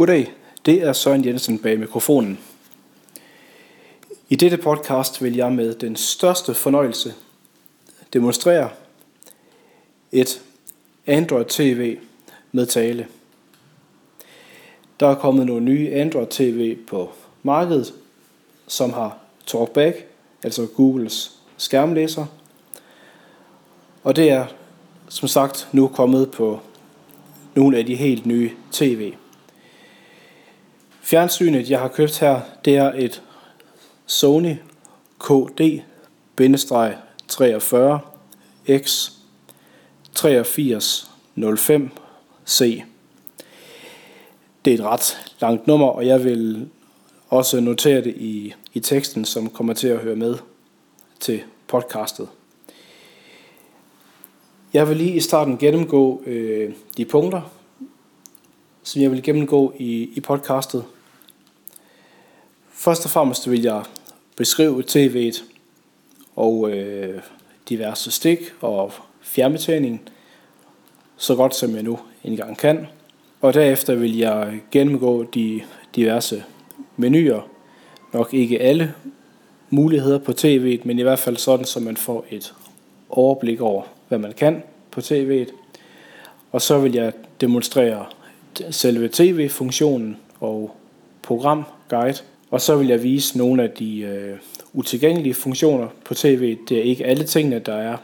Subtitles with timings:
[0.00, 0.32] Goddag,
[0.66, 2.38] det er Søren Jensen bag mikrofonen.
[4.28, 7.14] I dette podcast vil jeg med den største fornøjelse
[8.12, 8.70] demonstrere
[10.12, 10.42] et
[11.06, 11.98] Android TV
[12.52, 13.06] med tale.
[15.00, 17.10] Der er kommet nogle nye Android TV på
[17.42, 17.94] markedet,
[18.66, 20.06] som har TalkBack,
[20.42, 22.26] altså Googles skærmlæser.
[24.02, 24.46] Og det er
[25.08, 26.60] som sagt nu kommet på
[27.54, 29.12] nogle af de helt nye TV.
[31.10, 33.22] Fjernsynet, jeg har købt her, det er et
[34.06, 34.54] Sony
[35.24, 37.98] KD-43
[38.78, 39.10] X
[40.18, 42.82] 8305C.
[44.64, 46.68] Det er et ret langt nummer, og jeg vil
[47.28, 50.36] også notere det i, i teksten, som kommer til at høre med
[51.20, 52.28] til podcastet.
[54.72, 57.52] Jeg vil lige i starten gennemgå øh, de punkter,
[58.82, 60.84] som jeg vil gennemgå i, i podcastet.
[62.80, 63.82] Først og fremmest vil jeg
[64.36, 65.42] beskrive tv'et
[66.36, 67.20] og øh,
[67.68, 70.02] diverse stik og fjernbetjening
[71.16, 72.86] så godt som jeg nu engang kan.
[73.40, 75.60] Og derefter vil jeg gennemgå de
[75.96, 76.44] diverse
[76.96, 77.48] menuer.
[78.12, 78.94] Nok ikke alle
[79.70, 82.54] muligheder på tv'et, men i hvert fald sådan, så man får et
[83.08, 85.52] overblik over, hvad man kan på tv'et.
[86.52, 88.06] Og så vil jeg demonstrere
[88.70, 90.76] selve tv-funktionen og
[91.22, 92.18] programguide.
[92.50, 94.38] Og så vil jeg vise nogle af de øh,
[94.72, 96.56] utilgængelige funktioner på tv.
[96.68, 97.96] Det er ikke alle tingene, der er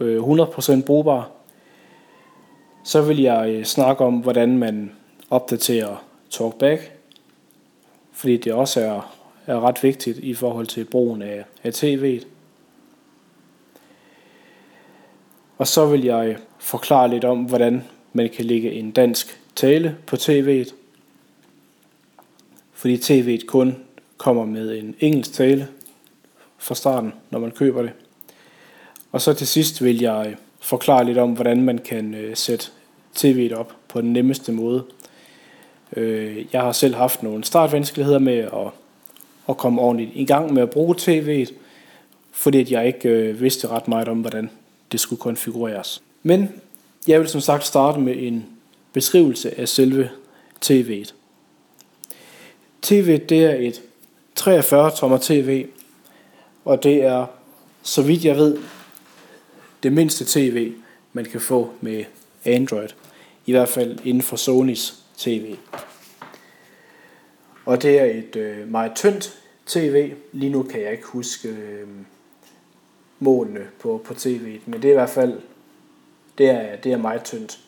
[0.00, 1.24] øh, 100% brugbare.
[2.84, 4.92] Så vil jeg øh, snakke om, hvordan man
[5.30, 6.92] opdaterer TalkBack,
[8.12, 9.14] fordi det også er,
[9.46, 12.26] er ret vigtigt i forhold til brugen af, af tv'et.
[15.58, 19.96] Og så vil jeg øh, forklare lidt om, hvordan man kan lægge en dansk tale
[20.06, 20.74] på tv'et,
[22.84, 23.76] fordi tv'et kun
[24.16, 25.68] kommer med en engelsk tale
[26.58, 27.90] fra starten, når man køber det.
[29.12, 32.66] Og så til sidst vil jeg forklare lidt om, hvordan man kan øh, sætte
[33.16, 34.84] tv'et op på den nemmeste måde.
[35.96, 38.70] Øh, jeg har selv haft nogle startvanskeligheder med at,
[39.48, 41.52] at komme ordentligt i gang med at bruge tv'et,
[42.32, 44.50] fordi at jeg ikke øh, vidste ret meget om, hvordan
[44.92, 46.02] det skulle konfigureres.
[46.22, 46.52] Men
[47.06, 48.46] jeg vil som sagt starte med en
[48.92, 50.10] beskrivelse af selve
[50.64, 51.14] tv'et.
[52.84, 53.82] TV det er et
[54.34, 55.66] 43 tommer tv,
[56.64, 57.26] og det er,
[57.82, 58.58] så vidt jeg ved,
[59.82, 60.72] det mindste tv,
[61.12, 62.04] man kan få med
[62.44, 62.88] Android.
[63.46, 65.56] I hvert fald inden for Sonys tv.
[67.64, 70.12] Og det er et øh, meget tyndt tv.
[70.32, 71.88] Lige nu kan jeg ikke huske øh,
[73.18, 75.40] målene på, på tv'et, men det er i hvert fald
[76.38, 77.58] det er, det er meget tyndt.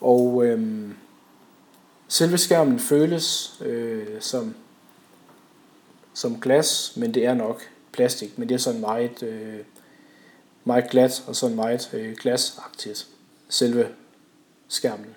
[0.00, 0.88] Og øh,
[2.08, 4.54] selve skærmen føles øh, som,
[6.14, 9.58] som glas, men det er nok plastik, men det er sådan meget, øh,
[10.64, 13.06] meget glat og sådan meget øh, glasagtigt,
[13.48, 13.88] selve
[14.68, 15.14] skærmen.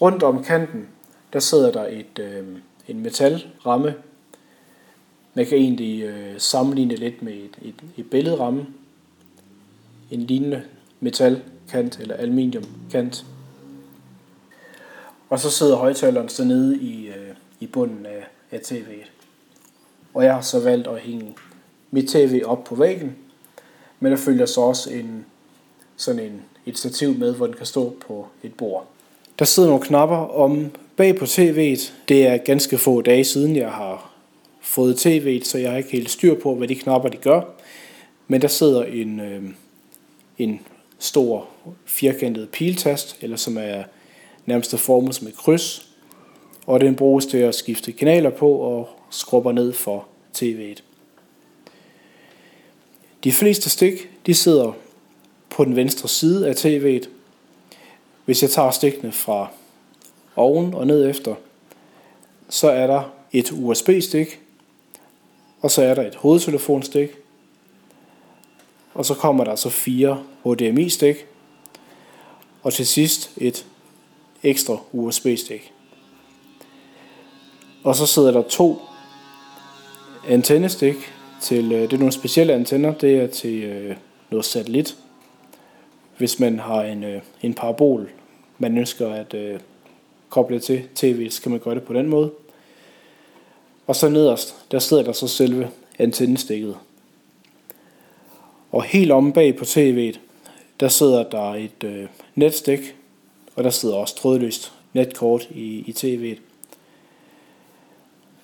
[0.00, 0.88] Rundt om kanten,
[1.32, 2.46] der sidder der et, øh,
[2.88, 3.94] en metalramme.
[5.34, 8.66] Man kan egentlig øh, sammenligne lidt med et, et, et billedramme.
[10.10, 10.62] En lignende
[11.00, 13.24] metalkant eller aluminiumkant.
[15.30, 19.10] Og så sidder højtaleren så nede i, øh, i bunden af, af tv'et.
[20.14, 21.34] Og jeg har så valgt at hænge
[21.90, 23.16] mit tv op på væggen,
[24.00, 25.26] men der følger så også en,
[25.96, 28.86] sådan en, et stativ med, hvor den kan stå på et bord.
[29.38, 31.92] Der sidder nogle knapper om bag på tv'et.
[32.08, 34.12] Det er ganske få dage siden, jeg har
[34.60, 37.42] fået tv'et, så jeg har ikke helt styr på, hvad de knapper de gør.
[38.28, 39.42] Men der sidder en, øh,
[40.38, 40.60] en
[40.98, 41.48] stor
[41.84, 43.82] firkantet piltast, eller som er
[44.50, 45.90] nærmest formet som et kryds,
[46.66, 50.06] og den bruges til at skifte kanaler på og skrubber ned for
[50.36, 50.82] tv'et.
[53.24, 54.72] De fleste stik de sidder
[55.50, 57.08] på den venstre side af tv'et.
[58.24, 59.48] Hvis jeg tager stikkene fra
[60.36, 61.34] oven og ned efter,
[62.48, 63.02] så er der
[63.32, 64.40] et USB-stik,
[65.60, 67.10] og så er der et hovedtelefonstik,
[68.94, 71.26] og så kommer der så fire HDMI-stik,
[72.62, 73.66] og til sidst et
[74.42, 75.72] ekstra USB-stik.
[77.84, 78.78] Og så sidder der to
[80.28, 80.94] antennestik
[81.40, 83.96] til, øh, det er nogle specielle antenner, det er til øh,
[84.30, 84.96] noget satellit.
[86.18, 88.10] Hvis man har en, øh, en parabol,
[88.58, 89.60] man ønsker at øh,
[90.28, 92.30] koble til tv, så kan man gøre det på den måde.
[93.86, 96.76] Og så nederst, der sidder der så selve antennestikket.
[98.72, 100.18] Og helt om bag på tv'et,
[100.80, 102.96] der sidder der et øh, netstik,
[103.60, 106.40] og der sidder også trådløst netkort i, i tv'et.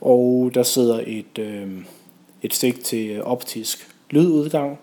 [0.00, 1.84] Og der sidder et, øh,
[2.42, 4.78] et stik til optisk lydudgang,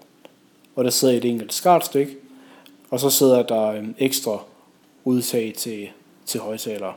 [0.76, 2.08] og der sidder et enkelt skartstik,
[2.90, 4.44] og så sidder der en ekstra
[5.04, 5.90] udtag til,
[6.26, 6.94] til højtalere.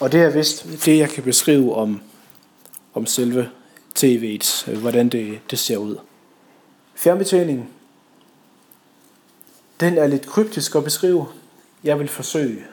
[0.00, 2.00] Og det er vist det, jeg kan beskrive om,
[2.94, 3.50] om selve
[3.98, 5.96] tv'et, øh, hvordan det, det ser ud.
[6.94, 7.68] Fjernbetjeningen,
[9.80, 11.26] den er lidt kryptisk at beskrive.
[11.84, 12.64] Jeg vil forsøge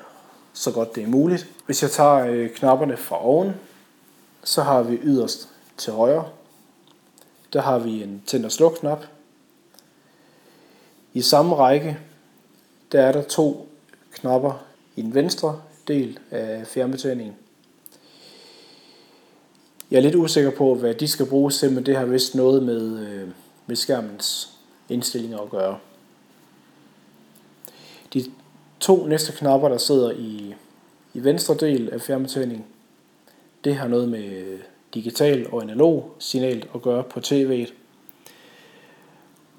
[0.54, 1.48] så godt det er muligt.
[1.66, 3.54] Hvis jeg tager øh, knapperne fra oven,
[4.44, 6.30] så har vi yderst til højre.
[7.54, 9.06] Der har vi en tænd- og sluk-knap.
[11.14, 11.98] I samme række,
[12.92, 13.70] der er der to
[14.14, 14.66] knapper
[14.96, 17.36] i den venstre del af fjernbetjeningen.
[19.92, 22.64] Jeg er lidt usikker på, hvad de skal bruges til, men det har vist noget
[22.64, 23.30] med, øh,
[23.66, 24.50] med skærmens
[24.90, 25.78] indstillinger at gøre.
[28.16, 28.26] De
[28.80, 30.56] to næste knapper, der sidder i,
[31.14, 32.66] i venstre del af fjernbetjeningen,
[33.64, 34.60] det har noget med
[34.94, 37.74] digital og analog signal at gøre på tv'et.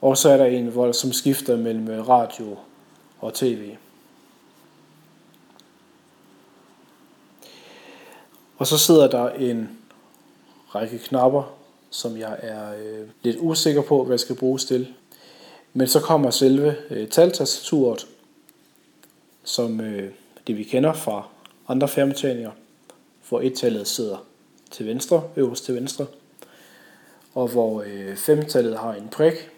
[0.00, 2.56] Og så er der en, hvor som skifter mellem radio
[3.20, 3.76] og tv.
[8.58, 9.78] Og så sidder der en
[10.74, 11.54] række knapper,
[11.90, 14.94] som jeg er øh, lidt usikker på, hvad jeg skal bruges til.
[15.72, 18.06] Men så kommer selve øh, taltastaturet,
[19.46, 20.10] som øh,
[20.46, 21.28] det vi kender fra
[21.68, 22.50] andre fjernbetjeninger,
[23.28, 24.26] hvor et-tallet sidder
[24.70, 26.06] til venstre, øverst til venstre,
[27.34, 29.50] og hvor øh, femtallet har en prik.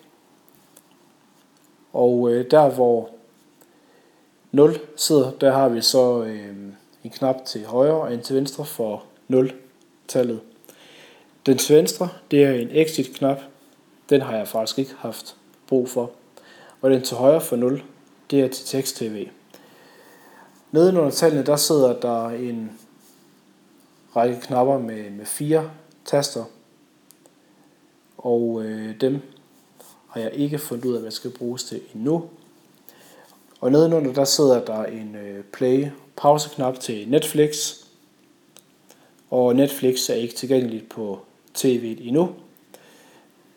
[1.92, 3.10] Og øh, der hvor
[4.52, 6.56] 0 sidder, der har vi så øh,
[7.04, 10.40] en knap til højre og en til venstre for 0-tallet.
[11.46, 13.40] Den til venstre, det er en exit-knap.
[14.10, 15.36] Den har jeg faktisk ikke haft
[15.66, 16.10] brug for.
[16.80, 17.82] Og den til højre for 0,
[18.30, 19.28] det er til tekst-tv.
[20.72, 22.70] Nede under tallene, der sidder der en
[24.16, 25.70] række knapper med, med fire
[26.04, 26.44] taster.
[28.18, 29.20] Og øh, dem
[30.08, 32.24] har jeg ikke fundet ud af, hvad jeg skal bruges til endnu.
[33.60, 35.86] Og nedenunder der sidder der en øh, play
[36.16, 37.74] pause-knap til Netflix.
[39.30, 41.20] Og Netflix er ikke tilgængeligt på
[41.58, 42.30] tv'et endnu.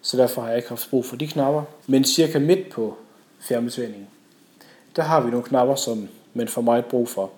[0.01, 1.63] Så derfor har jeg ikke haft brug for de knapper.
[1.87, 2.97] Men cirka midt på
[3.39, 4.07] fjernbetjeningen,
[4.95, 7.31] der har vi nogle knapper, som men for meget brug for.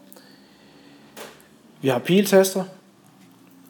[1.82, 2.64] Vi har piltaster,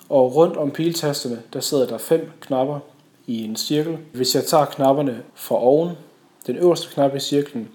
[0.10, 2.80] og rundt om piltasterne, der sidder der fem knapper
[3.28, 3.98] i en cirkel.
[4.14, 5.92] Hvis jeg tager knapperne fra oven,
[6.48, 7.70] den øverste knap i cirklen,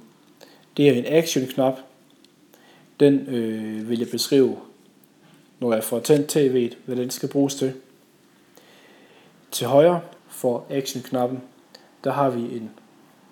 [0.77, 1.79] det er en action-knap.
[3.01, 4.57] Den øh, vil jeg beskrive,
[5.61, 7.73] når jeg får tændt tv'et, hvad den skal bruges til.
[9.51, 11.41] Til højre for action-knappen,
[12.05, 12.71] der har vi en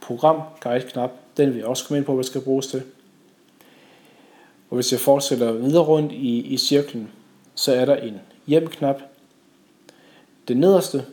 [0.01, 1.11] program-guide-knap.
[1.37, 2.83] Den vil jeg også komme ind på, hvad den skal bruges til.
[4.71, 7.11] Og hvis jeg fortsætter videre rundt i, i cirklen,
[7.55, 9.03] så er der en hjem-knap.
[10.49, 11.05] Den nederste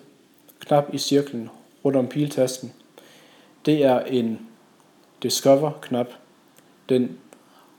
[0.59, 1.49] knap i cirklen
[1.85, 2.73] rundt om piltasten,
[3.65, 4.39] det er en
[5.23, 6.07] Discover-knap.
[6.89, 7.17] Den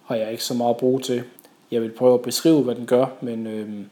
[0.05, 1.23] har jeg ikke så meget brug til.
[1.71, 3.87] Jeg vil prøve at beskrive, hvad den gør, men øh,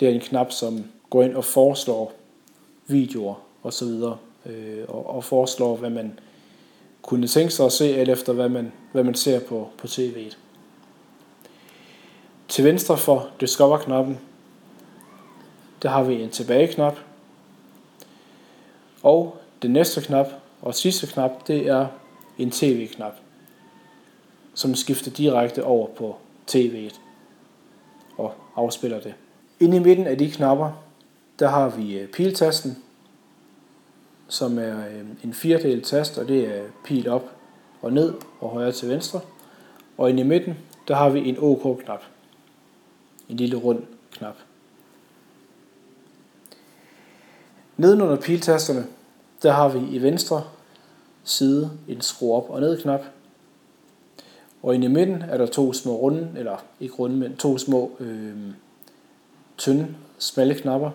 [0.00, 2.12] det er en knap, som går ind og foreslår
[2.86, 3.88] videoer osv.
[4.46, 6.18] Øh, og, og foreslår, hvad man
[7.02, 10.36] kunne tænke sig at se, alt efter hvad man, hvad man ser på, på tv'et.
[12.48, 14.18] Til venstre for Discover-knappen,
[15.82, 16.98] der har vi en tilbage-knap.
[19.02, 20.26] Og den næste knap
[20.62, 21.86] og sidste knap, det er
[22.38, 23.12] en tv-knap,
[24.54, 26.16] som skifter direkte over på
[26.50, 27.00] tv'et
[28.16, 29.14] og afspiller det.
[29.60, 30.70] Inde i midten af de knapper,
[31.38, 32.78] der har vi øh, piltasten,
[34.28, 37.30] som er øh, en firedel tast, og det er pil op
[37.82, 39.20] og ned og højre til venstre.
[39.98, 40.58] Og inde i midten,
[40.88, 42.02] der har vi en OK-knap.
[43.28, 44.36] En lille rund knap.
[47.76, 48.86] Nedenunder piltasterne,
[49.42, 50.44] der har vi i venstre
[51.24, 53.00] side en skru op og ned knap.
[54.62, 57.96] Og inde i midten er der to små runde, eller ikke runde, men to små
[58.00, 58.36] øh,
[59.58, 60.90] tynde, smalle knapper,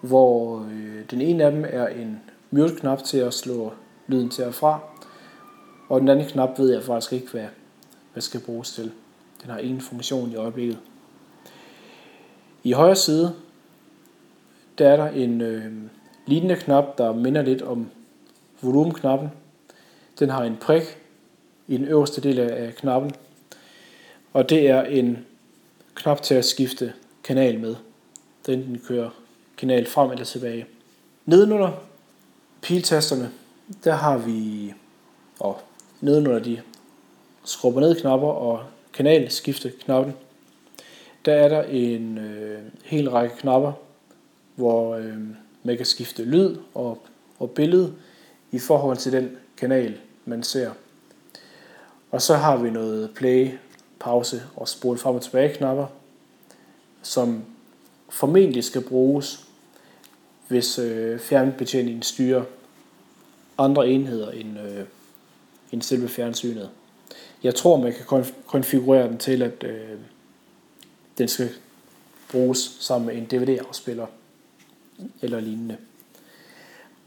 [0.00, 2.20] hvor øh, den ene af dem er en
[2.50, 3.72] mute-knap til at slå
[4.06, 4.80] lyden til og fra,
[5.88, 7.46] og den anden knap ved jeg faktisk ikke, hvad,
[8.12, 8.92] hvad skal bruges til.
[9.42, 10.78] Den har ingen funktion i øjeblikket.
[12.66, 13.34] I højre side,
[14.78, 15.72] der er der en øh,
[16.26, 17.90] lignende knap, der minder lidt om
[18.60, 19.28] volumenknappen.
[20.18, 20.82] Den har en prik
[21.66, 23.12] i den øverste del af knappen,
[24.32, 25.26] og det er en
[25.94, 26.92] knap til at skifte
[27.24, 27.76] kanal med.
[28.46, 29.10] Den kører
[29.58, 30.66] kanal frem eller tilbage.
[31.26, 31.70] Nedenunder
[32.62, 33.30] piltasterne,
[33.84, 34.72] der har vi,
[35.40, 35.60] og
[36.00, 36.60] nedenunder de
[37.44, 40.14] skrubber ned knapper og kanalskifte knappen,
[41.26, 43.72] der er der en øh, hel række knapper,
[44.54, 45.18] hvor øh,
[45.62, 46.98] man kan skifte lyd og,
[47.38, 47.94] og billede
[48.50, 50.70] i forhold til den kanal, man ser.
[52.10, 53.50] Og så har vi noget play,
[53.98, 55.86] pause og spole frem og tilbage knapper,
[57.02, 57.44] som
[58.08, 59.46] formentlig skal bruges,
[60.48, 62.44] hvis øh, fjernbetjeningen styrer
[63.58, 64.84] andre enheder end, øh,
[65.72, 66.70] end selve fjernsynet.
[67.42, 69.98] Jeg tror, man kan konfigurere den til, at øh,
[71.18, 71.50] den skal
[72.30, 74.06] bruges sammen med en DVD-afspiller
[75.22, 75.76] eller lignende.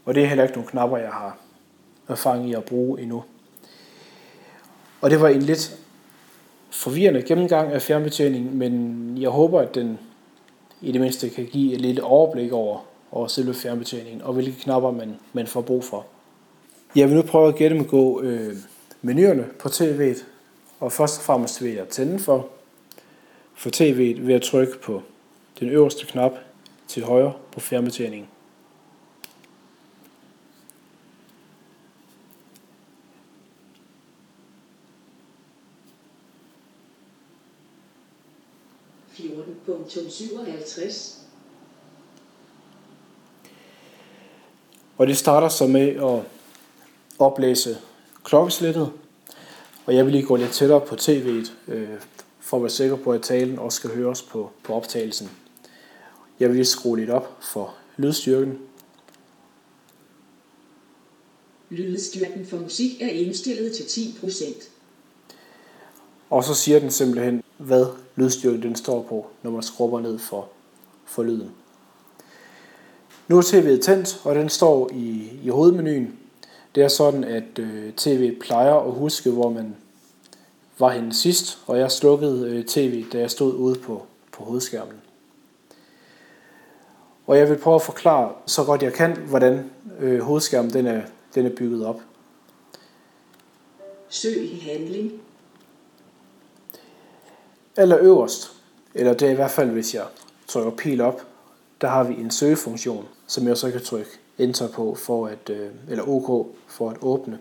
[0.04, 1.38] Og det er heller ikke nogle knapper, jeg har
[2.08, 3.24] erfaring i at bruge endnu.
[5.00, 5.78] Og det var en lidt
[6.70, 9.98] forvirrende gennemgang af fjernbetjeningen, men jeg håber, at den
[10.80, 14.90] i det mindste kan give et lille overblik over, over selve fjernbetjeningen, og hvilke knapper
[14.90, 16.06] man, man får brug for.
[16.96, 18.56] Jeg vil nu prøve at gennemgå øh,
[19.02, 20.24] menuerne på tv'et,
[20.80, 22.48] og først og fremmest vil jeg tænde for,
[23.60, 25.02] for tv'et ved at trykke på
[25.60, 26.32] den øverste knap
[26.88, 28.28] til højre på fjernbetjeningen.
[44.98, 46.22] Og det starter så med at
[47.18, 47.78] oplæse
[48.24, 48.92] klokkeslættet,
[49.86, 52.00] og jeg vil lige gå lidt tættere på tv'et, øh,
[52.40, 55.30] for at være sikker på, at talen også skal høres på, på optagelsen.
[56.40, 58.58] Jeg vil lige skrue lidt op for lydstyrken.
[61.70, 64.68] Lydstyrken for musik er indstillet til 10%.
[66.30, 70.48] Og så siger den simpelthen, hvad lydstyrken den står på, når man skrubber ned for,
[71.04, 71.50] for lyden.
[73.28, 76.18] Nu er tv'et tændt, og den står i, i hovedmenuen.
[76.74, 79.76] Det er sådan, at øh, tv plejer at huske, hvor man
[80.80, 85.00] var henne sidst, og jeg slukkede øh, tv, da jeg stod ude på, på hovedskærmen.
[87.26, 91.02] Og jeg vil prøve at forklare så godt jeg kan, hvordan øh, hovedskærmen den er,
[91.34, 92.00] den er bygget op.
[94.08, 95.12] Søg i handling.
[97.76, 98.52] Eller øverst,
[98.94, 100.04] eller det er i hvert fald, hvis jeg
[100.48, 101.26] trykker pil op,
[101.80, 105.70] der har vi en søgefunktion, som jeg så kan trykke enter på, for at, øh,
[105.88, 107.38] eller OK for at åbne.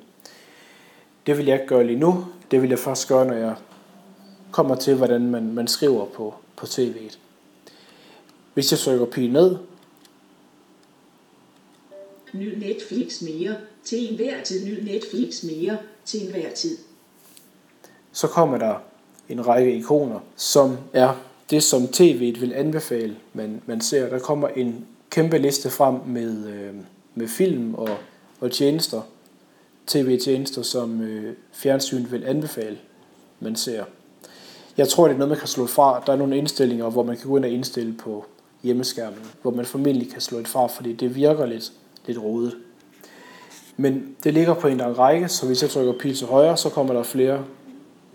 [1.29, 2.25] Det vil jeg ikke gøre lige nu.
[2.51, 3.55] Det vil jeg først gøre, når jeg
[4.51, 7.17] kommer til, hvordan man, man skriver på, på tv'et.
[8.53, 9.57] Hvis jeg trykker pil ned,
[12.33, 13.55] Ny Netflix mere.
[13.83, 14.65] Til enhver tid.
[14.65, 15.77] Ny Netflix mere.
[16.05, 16.77] Til enhver tid.
[18.11, 18.75] Så kommer der
[19.29, 21.13] en række ikoner, som er
[21.49, 24.09] det, som tv'et vil anbefale, man, man ser.
[24.09, 26.73] Der kommer en kæmpe liste frem med, øh,
[27.15, 27.97] med film og,
[28.39, 29.01] og tjenester,
[29.89, 32.77] tv-tjenester, som øh, fjernsyn vil anbefale,
[33.39, 33.83] man ser.
[34.77, 36.03] Jeg tror, det er noget, man kan slå fra.
[36.05, 38.25] Der er nogle indstillinger, hvor man kan gå ind og indstille på
[38.63, 41.71] hjemmeskærmen, hvor man formentlig kan slå et fra, fordi det virker lidt
[42.05, 42.57] lidt rodet.
[43.77, 46.69] Men det ligger på en lang række, så hvis jeg trykker pil til højre, så
[46.69, 47.45] kommer der flere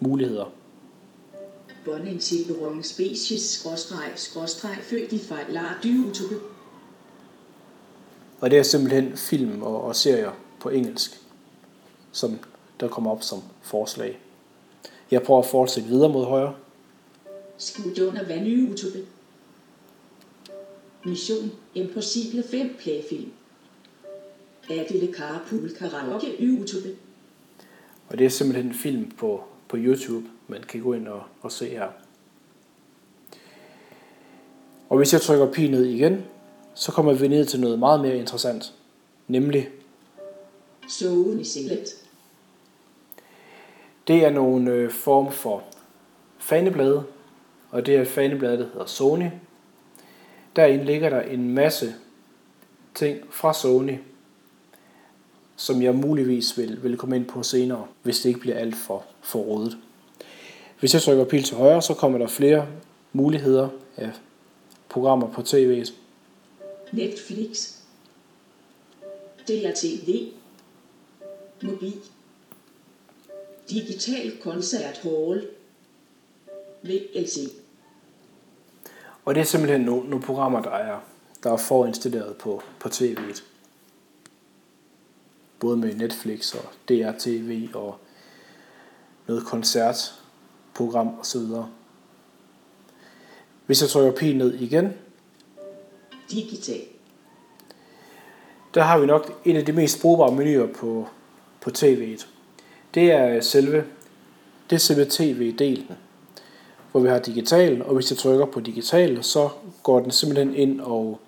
[0.00, 0.52] muligheder.
[1.84, 6.34] Berøring species, skråstreg, skråstreg, født i fejl, lar, YouTube.
[8.40, 11.20] Og det er simpelthen film og, og serier på engelsk,
[12.14, 12.38] som
[12.80, 14.18] der kommer op som forslag.
[15.10, 16.54] Jeg prøver at fortsætte videre mod højre.
[17.58, 18.98] Skudt under vand YouTube.
[21.04, 23.32] Mission Impossible 5 playfilm.
[24.70, 26.88] Adele Carpool Karaoke YouTube.
[28.08, 31.52] Og det er simpelthen en film på, på YouTube, man kan gå ind og, og
[31.52, 31.88] se her.
[34.88, 36.24] Og hvis jeg trykker pil ned igen,
[36.74, 38.74] så kommer vi ned til noget meget mere interessant,
[39.28, 39.68] nemlig
[40.88, 42.03] Sony Select.
[44.08, 45.62] Det er nogle øh, form for
[46.38, 47.04] faneblade,
[47.70, 49.28] og det er faneblade, der hedder Sony.
[50.56, 51.94] Derinde ligger der en masse
[52.94, 53.98] ting fra Sony,
[55.56, 59.04] som jeg muligvis vil, vil komme ind på senere, hvis det ikke bliver alt for,
[59.22, 59.78] for rådet.
[60.80, 62.66] Hvis jeg trykker pil til højre, så kommer der flere
[63.12, 64.10] muligheder af
[64.88, 65.84] programmer på tv.
[66.92, 67.72] Netflix,
[69.48, 70.28] DRTV,
[71.62, 71.94] mobil,
[73.70, 75.48] digital koncert hall,
[76.82, 77.38] VLC.
[79.24, 81.00] Og det er simpelthen nogle, nogle programmer, der er,
[81.42, 83.42] der er forinstalleret på, på tv'et
[85.64, 87.98] både med Netflix og DRTV og
[89.26, 91.40] noget koncertprogram osv.
[93.66, 94.92] Hvis jeg trykker pil ned igen,
[96.30, 96.80] Digital.
[98.74, 101.08] der har vi nok en af de mest brugbare menuer på,
[101.60, 102.26] på tv'et.
[102.94, 103.84] Det er selve
[104.70, 105.92] det er selve tv-delen,
[106.92, 109.48] hvor vi har digital, og hvis jeg trykker på digital, så
[109.82, 111.20] går den simpelthen ind og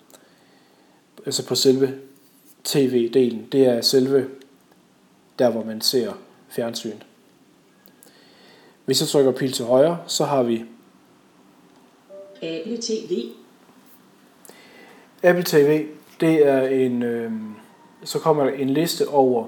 [1.27, 1.95] altså på selve
[2.65, 3.47] tv-delen.
[3.53, 4.29] Det er selve
[5.39, 6.13] der, hvor man ser
[6.49, 6.97] fjernsyn.
[8.85, 10.65] Hvis jeg trykker pil til højre, så har vi
[12.43, 13.23] Apple TV,
[15.23, 15.87] Apple TV.
[16.21, 17.33] Det er en, øh,
[18.05, 19.47] så kommer der en liste over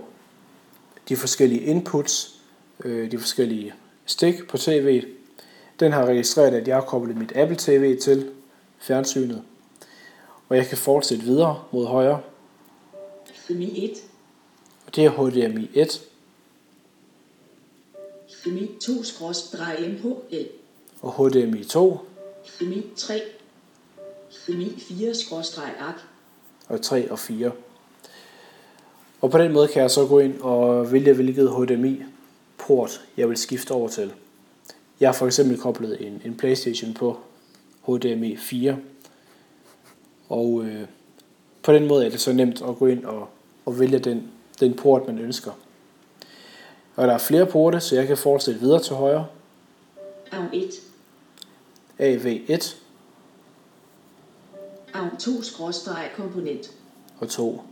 [1.08, 2.40] de forskellige inputs,
[2.84, 3.74] øh, de forskellige
[4.06, 5.06] stik på tv'et.
[5.80, 8.30] Den har registreret, at jeg har koblet mit Apple TV til
[8.78, 9.42] fjernsynet.
[10.48, 12.20] Og jeg kan fortsætte videre mod højre.
[13.48, 13.90] HDMI 1,
[14.86, 16.00] Og det er HDMI 1
[18.44, 20.46] HDMI 2-MHL,
[21.02, 21.98] og HDMI 2
[22.44, 23.22] HDMI 3,
[24.46, 25.94] HDMI 4-AK,
[26.68, 27.52] og 3 og 4.
[29.20, 33.36] Og på den måde kan jeg så gå ind og vælge, hvilket HDMI-port jeg vil
[33.36, 34.12] skifte over til.
[35.00, 37.18] Jeg har for eksempel koblet en, en Playstation på
[37.86, 38.76] HDMI 4,
[40.28, 40.86] og øh,
[41.62, 43.28] på den måde er det så nemt at gå ind og,
[43.64, 45.52] og vælge den, den port, man ønsker.
[46.96, 49.26] Og der er flere porte, så jeg kan fortsætte videre til højre.
[50.32, 50.74] AV1,
[52.00, 52.74] AV1
[54.94, 56.72] AV2-komponent,
[57.18, 57.62] og 2.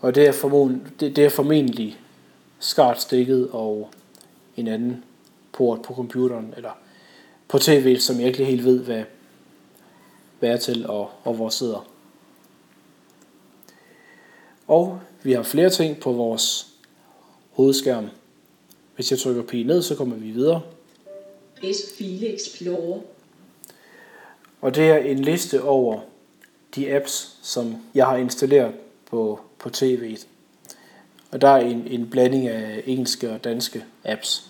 [0.00, 2.00] Og det er, formodentlig, det, det er formentlig
[2.58, 3.90] SCART-stikket og
[4.56, 5.04] en anden
[5.52, 6.70] port på computeren, eller
[7.48, 9.04] på tv, som jeg ikke helt ved, hvad,
[10.38, 11.88] hvad er til og, og hvor sidder.
[14.66, 16.66] Og vi har flere ting på vores
[17.50, 18.08] hovedskærm.
[18.94, 20.62] Hvis jeg trykker pige ned, så kommer vi videre.
[21.72, 23.00] S-File Explorer,
[24.60, 26.00] Og det er en liste over
[26.74, 28.74] de apps, som jeg har installeret
[29.06, 30.26] på, på tv'et.
[31.30, 34.46] Og der er en, en blanding af engelske og danske apps.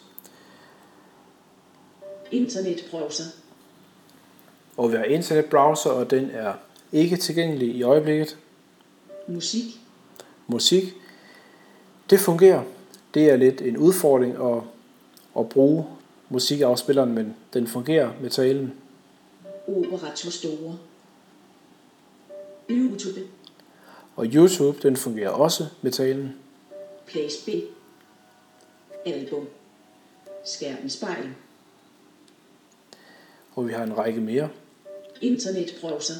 [2.31, 3.25] internetbrowser,
[4.77, 6.53] Og vi har internetbrowser, og den er
[6.93, 8.39] ikke tilgængelig i øjeblikket.
[9.29, 9.65] musik,
[10.47, 10.85] Musik,
[12.11, 12.63] det fungerer.
[13.15, 14.63] Det er lidt en udfordring at,
[15.39, 15.87] at bruge
[16.29, 18.73] musikafspilleren, men den fungerer med talen.
[19.69, 20.79] Operator Store,
[22.71, 23.21] YouTube,
[24.21, 26.35] Og YouTube, den fungerer også med talen.
[27.07, 27.67] Playspil,
[29.07, 29.49] album,
[30.45, 31.35] skærmen spejl,
[33.55, 34.51] Og vi har en række mere.
[35.21, 36.15] internetbrowser,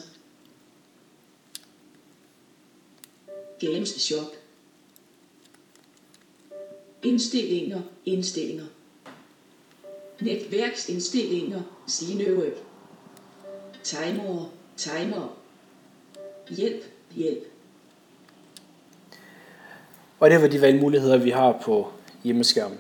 [3.61, 4.27] Games Shop,
[7.03, 8.67] indstillinger, indstillinger,
[10.21, 12.65] netværksindstillinger, Signøryk,
[13.83, 15.37] timer, timer,
[16.51, 17.50] hjælp, hjælp,
[20.21, 21.89] og det var de valgmuligheder, vi har på
[22.25, 22.79] hjemmeskærmen.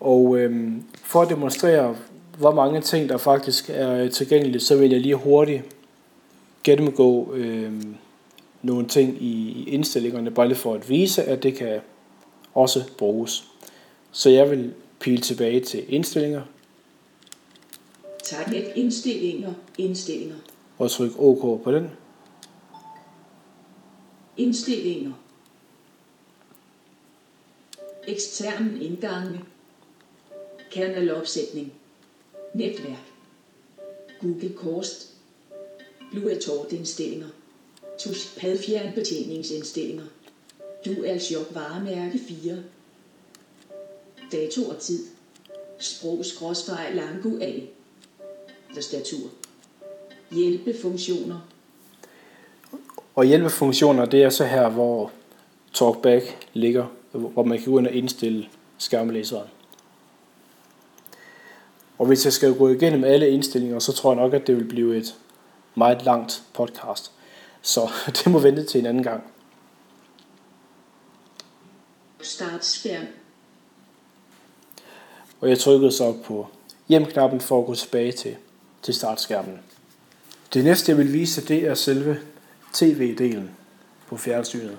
[0.00, 1.96] Og øhm, for at demonstrere,
[2.38, 5.62] hvor mange ting, der faktisk er tilgængelige, så vil jeg lige hurtigt
[6.64, 7.96] gennemgå øhm,
[8.62, 11.80] nogle ting i indstillingerne, bare lige for at vise, at det kan
[12.54, 13.44] også bruges.
[14.12, 16.42] Så jeg vil pile tilbage til indstillinger
[18.22, 20.36] target indstillinger, indstillinger,
[20.82, 21.90] og tryk OK på den.
[24.36, 25.12] indstillinger,
[28.08, 29.40] ekstern indgange,
[30.70, 31.72] Kernelopsætning.
[32.54, 33.12] netværk,
[34.20, 35.14] Google Kost,
[36.10, 37.28] Bluetooth indstillinger,
[37.98, 38.58] touchpad
[40.84, 42.62] Dual DualShock varemærke 4,
[44.32, 45.06] dato og tid,
[45.78, 47.52] sprog skråstreg langu A,
[48.74, 49.30] tastatur,
[50.34, 51.38] hjælpefunktioner,
[53.14, 55.10] Og hjælpefunktioner, det er så her, hvor
[55.72, 58.46] TalkBack ligger, hvor man kan gå ind og indstille
[58.78, 59.48] skærmlæseren.
[61.98, 64.64] Og hvis jeg skal gå igennem alle indstillinger, så tror jeg nok, at det vil
[64.64, 65.14] blive et
[65.74, 67.12] meget langt podcast.
[67.62, 67.90] Så
[68.24, 69.22] det må vente til en anden gang.
[72.22, 73.06] start skærm,
[75.40, 76.46] Og jeg trykkede så på
[76.88, 78.36] hjem-knappen for at gå tilbage til,
[78.82, 79.58] til startskærmen.
[80.54, 82.20] Det næste jeg vil vise, det er selve
[82.72, 83.50] tv-delen
[84.06, 84.78] på fjernsynet.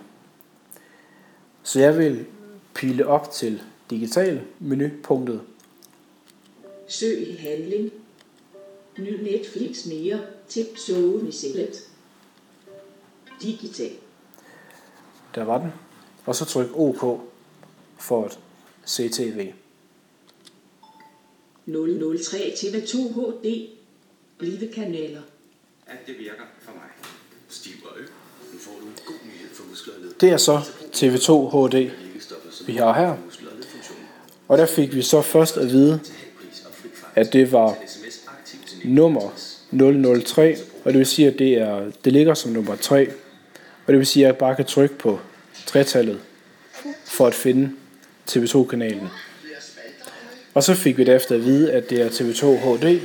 [1.63, 2.25] Så jeg vil
[2.73, 5.41] pile op til digital menupunktet,
[6.87, 7.91] søg i handling,
[8.97, 11.89] ny Netflix mere, tip Sony Select,
[13.41, 13.91] digital,
[15.35, 15.71] der var den,
[16.25, 17.21] og så tryk OK
[17.99, 18.39] for at
[18.85, 19.51] se tv.
[21.65, 23.69] 003 TV2 HD,
[24.37, 25.21] blive kanaler,
[25.87, 26.89] at det virker for mig.
[27.49, 28.03] Stiv og ø.
[28.53, 29.63] Nu får du en god nyhed for
[30.21, 30.57] Det er så
[30.93, 31.91] TV2 HD,
[32.65, 33.17] vi har her.
[34.47, 35.99] Og der fik vi så først at vide,
[37.15, 37.77] at det var
[38.83, 39.29] nummer
[40.25, 43.07] 003, og det vil sige, at det, er, det ligger som nummer 3.
[43.85, 45.19] Og det vil sige, at jeg bare kan trykke på
[45.65, 46.19] tretallet
[47.05, 47.71] for at finde
[48.31, 49.09] TV2-kanalen.
[50.53, 53.01] Og så fik vi derefter at vide, at det er TV2 HD.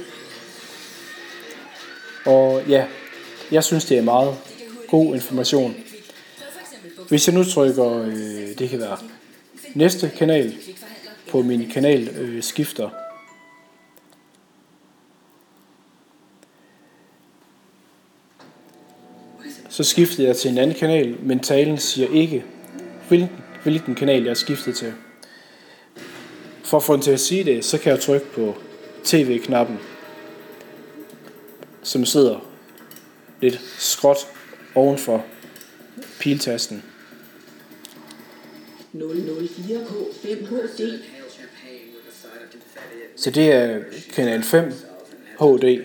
[2.29, 2.85] Og ja,
[3.53, 4.37] jeg synes, det er meget
[4.88, 5.77] god information.
[7.09, 8.99] Hvis jeg nu trykker, øh, det kan være
[9.75, 10.55] næste kanal
[11.31, 12.88] på min kanal øh, skifter,
[19.69, 22.45] så skiftede jeg til en anden kanal, men talen siger ikke,
[23.09, 23.31] hvilken,
[23.62, 24.93] hvilken kanal jeg er skiftet til.
[26.64, 28.55] For at få den til at sige det, så kan jeg trykke på
[29.05, 29.79] tv-knappen,
[31.88, 32.51] som sidder
[33.40, 34.18] lidt skråt
[34.74, 35.24] ovenfor
[36.20, 36.83] piltasten.
[38.94, 40.83] 004K5HD.
[43.16, 43.81] Så det er
[44.14, 44.72] kanal 5
[45.40, 45.85] HD,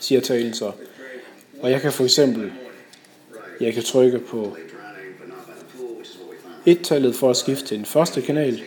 [0.00, 0.72] siger talen så.
[1.60, 2.52] Og jeg kan for eksempel,
[3.60, 4.56] jeg kan trykke på
[6.66, 8.62] et-tallet for at skifte til den første kanal.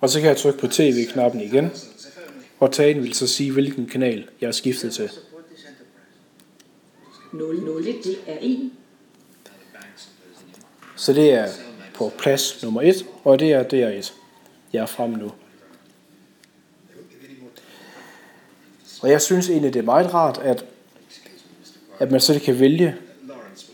[0.00, 1.70] Og så kan jeg trykke på tv-knappen igen,
[2.60, 5.10] og talen vil så sige, hvilken kanal jeg er skiftet til.
[7.32, 8.70] 001 det er 1.
[10.96, 11.48] Så det er
[11.94, 14.12] på plads nummer 1, og det er DR1.
[14.72, 15.32] Jeg er frem nu.
[19.02, 20.64] Og jeg synes egentlig, det er meget rart, at,
[21.98, 22.96] at man så kan vælge,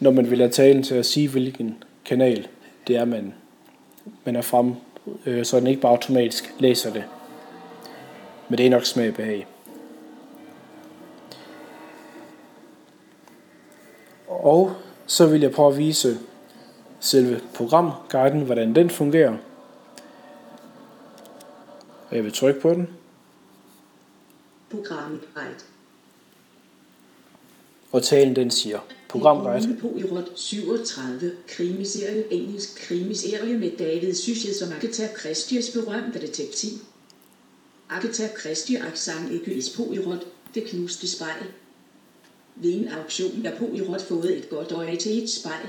[0.01, 2.49] når man vil have talen til at sige, hvilken kanal
[2.87, 3.35] det er, man,
[4.25, 4.75] man er frem,
[5.27, 7.05] øh, så den ikke bare automatisk læser det.
[8.49, 9.47] Men det er nok smag og behag.
[14.29, 14.73] Og
[15.07, 16.19] så vil jeg prøve at vise
[17.01, 19.37] selve programguiden, hvordan den fungerer.
[22.11, 22.89] Og jeg vil trykke på den,
[24.71, 25.59] Programguide.
[27.93, 28.81] og talen den siger
[29.15, 29.77] programguide.
[29.81, 31.33] på i rot 37.
[31.49, 36.71] Krimiserie, engelsk krimiserie med David Suchet som Agatha Christies berømte detektiv.
[37.91, 41.47] Agatha Christie accent Egypts på i rot, det knuste spejl.
[42.57, 45.69] Ved en auktion er på i rot fået et godt øje til et spejl.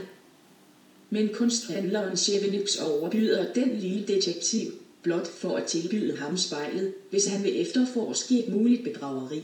[1.10, 7.44] Men kunsthandleren Chevenix overbyder den lille detektiv, blot for at tilbyde ham spejlet, hvis han
[7.44, 9.44] vil efterforske et muligt bedrageri.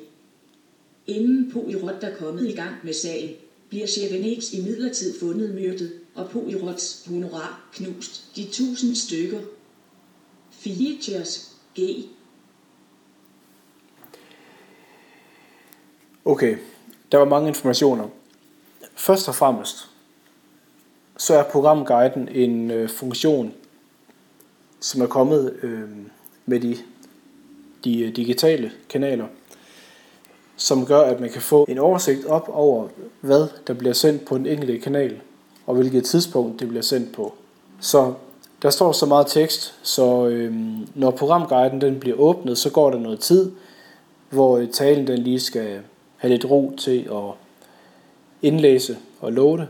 [1.07, 3.29] Inden Poirot er kommet i gang med sagen,
[3.71, 9.39] bliver Chevenix i midlertid fundet myrdet, og Poirots honorar knust de tusind stykker.
[10.51, 11.79] Features G.
[16.25, 16.57] Okay,
[17.11, 18.09] der var mange informationer.
[18.95, 19.89] Først og fremmest,
[21.17, 23.53] så er programguiden en øh, funktion,
[24.79, 25.89] som er kommet øh,
[26.45, 26.77] med de,
[27.83, 29.27] de øh, digitale kanaler,
[30.61, 32.87] som gør, at man kan få en oversigt op over,
[33.21, 35.19] hvad der bliver sendt på den enkelte kanal,
[35.65, 37.33] og hvilket tidspunkt det bliver sendt på.
[37.79, 38.13] Så
[38.61, 42.99] der står så meget tekst, så øhm, når programguiden den bliver åbnet, så går der
[42.99, 43.51] noget tid,
[44.29, 45.79] hvor øh, talen den lige skal
[46.17, 47.33] have lidt ro til at
[48.41, 49.67] indlæse og loade.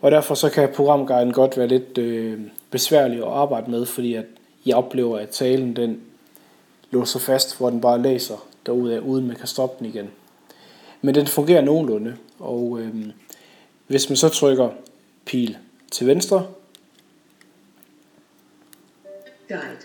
[0.00, 4.24] Og derfor så kan programguiden godt være lidt øh, besværlig at arbejde med, fordi at
[4.66, 6.00] jeg oplever, at talen den
[6.90, 10.10] låser fast, hvor den bare læser derudad, uden man kan stoppe den igen.
[11.02, 12.94] Men den fungerer nogenlunde, og øh,
[13.86, 14.70] hvis man så trykker
[15.24, 15.58] pil
[15.90, 16.46] til venstre,
[19.48, 19.78] Guide.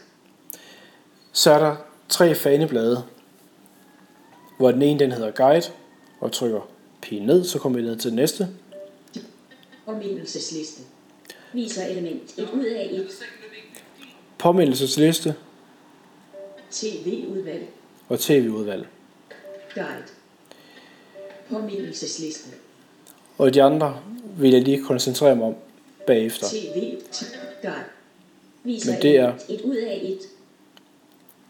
[1.32, 1.76] så er der
[2.10, 3.04] tre faneblade,
[4.58, 5.66] hvor den ene den hedder guide,
[6.20, 6.70] og trykker
[7.02, 8.48] pil ned, så kommer vi ned til den næste.
[9.86, 10.82] Påmindelsesliste.
[11.54, 13.08] Viser element 1 ud af 1.
[14.38, 15.36] Påmindelsesliste
[16.72, 17.68] TV-udvalg.
[18.10, 18.88] Og tv-udvalg.
[19.74, 19.88] Guide.
[21.50, 22.50] Påmindelsesliste.
[23.38, 23.98] Og de andre
[24.38, 25.56] vil jeg lige koncentrere mig om
[26.08, 26.48] bagefter.
[26.48, 26.94] TV.
[27.62, 27.76] Guide.
[28.64, 30.18] Viser Men det er- 1 ud af 1.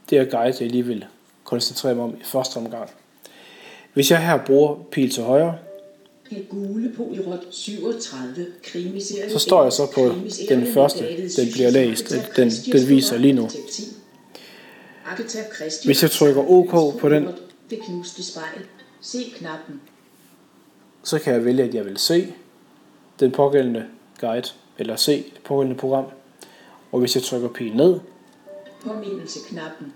[0.10, 1.06] Det er guide, jeg lige vil
[1.44, 2.90] koncentrere mig om i første omgang.
[3.94, 5.58] Hvis jeg her bruger pil til højre,
[6.30, 9.30] Det gule på i rot 37 krimiserie.
[9.32, 10.02] Så står jeg så på
[10.50, 11.04] den første,
[11.38, 13.50] den bliver læst, den- den viser lige nu.
[15.86, 17.28] Hvis jeg trykker OK på den-
[17.70, 18.66] Det knuste spejl.
[19.02, 19.82] Se knappen.
[21.04, 22.34] så kan jeg vælge, at jeg vil se
[23.20, 23.86] den pågældende
[24.22, 26.06] guide, eller se det pågældende program.
[26.92, 28.00] Og hvis jeg trykker pil ned,
[28.86, 29.94] Påmindelse knappen.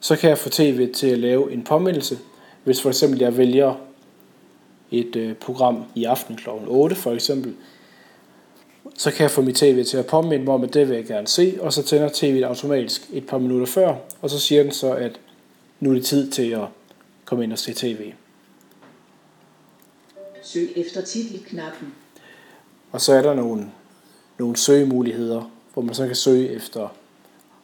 [0.00, 2.18] så kan jeg få tv til at lave en påmindelse,
[2.64, 3.74] hvis for eksempel jeg vælger
[4.90, 6.48] et øh, program i aften kl.
[6.68, 7.54] 8 for eksempel,
[8.94, 11.06] så kan jeg få mit tv til at påminde mig om, at det vil jeg
[11.06, 14.72] gerne se, og så tænder tv'et automatisk et par minutter før, og så siger den
[14.72, 15.20] så, at
[15.80, 16.66] nu er det tid til at
[17.24, 18.12] komme ind og se tv.
[20.42, 21.94] Søg efter titelknappen.
[22.92, 23.70] Og så er der nogle,
[24.38, 26.88] nogle søgemuligheder, hvor man så kan søge efter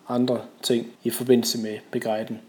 [0.09, 2.41] andre ting i forbindelse med, guiden.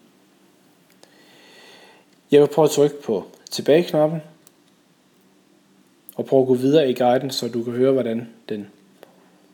[2.32, 4.22] Jeg vil prøve at trykke på tilbage-knappen,
[6.18, 8.68] og prøve at gå videre i guiden, så du kan høre, hvordan den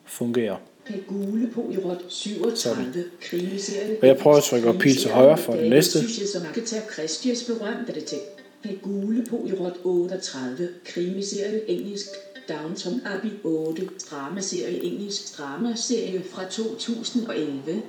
[0.05, 0.57] fungerer.
[0.85, 2.05] Kan gule på i rødt.
[2.07, 3.97] 37 krimiserie.
[4.01, 5.99] Og jeg prøver at trykke op pil til højre for det næste.
[6.93, 8.17] Christias berømte det til.
[8.63, 9.75] Kan gule på i rødt.
[9.83, 11.69] 38 krimiserie.
[11.69, 12.07] Engelsk
[12.49, 13.29] Downton Abbey.
[13.43, 14.83] 8 dramaserie.
[14.83, 17.81] Engelsk dramaserie fra 2011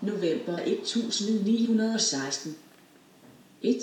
[0.00, 2.56] november 1916
[3.62, 3.76] 1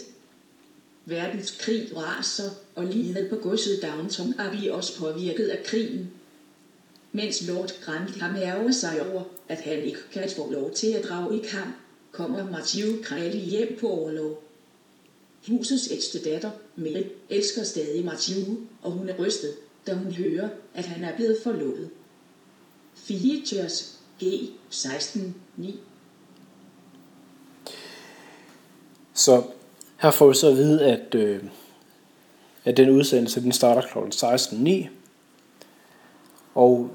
[1.09, 6.11] Verdenskrig raser, og livet på godset Downton vi også påvirket af krigen.
[7.11, 11.41] Mens Lord Grantham mærket sig over, at han ikke kan få lov til at drage
[11.41, 11.75] i kamp,
[12.11, 14.43] kommer Matthew Crowley hjem på overlov.
[15.47, 19.55] Husets ældste datter, Mary, elsker stadig Matthew, og hun er rystet,
[19.87, 21.89] da hun hører, at han er blevet forlovet.
[22.95, 24.23] Features G
[24.69, 25.79] 16 9
[29.13, 29.43] Så
[29.99, 31.43] her får vi så at vide, at, øh,
[32.65, 33.97] at den udsendelse den starter kl.
[33.97, 34.89] 16.09.
[36.55, 36.89] Og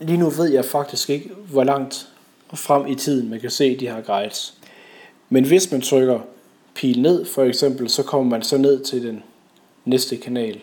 [0.00, 2.08] lige nu ved jeg faktisk ikke, hvor langt
[2.54, 4.54] frem i tiden man kan se de her guides.
[5.28, 6.20] Men hvis man trykker
[6.74, 9.22] pil ned for eksempel, så kommer man så ned til den
[9.84, 10.62] næste kanal.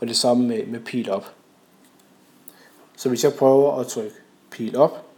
[0.00, 1.34] Og det samme med, med pil op.
[2.96, 4.16] Så hvis jeg prøver at trykke
[4.50, 5.08] pil op,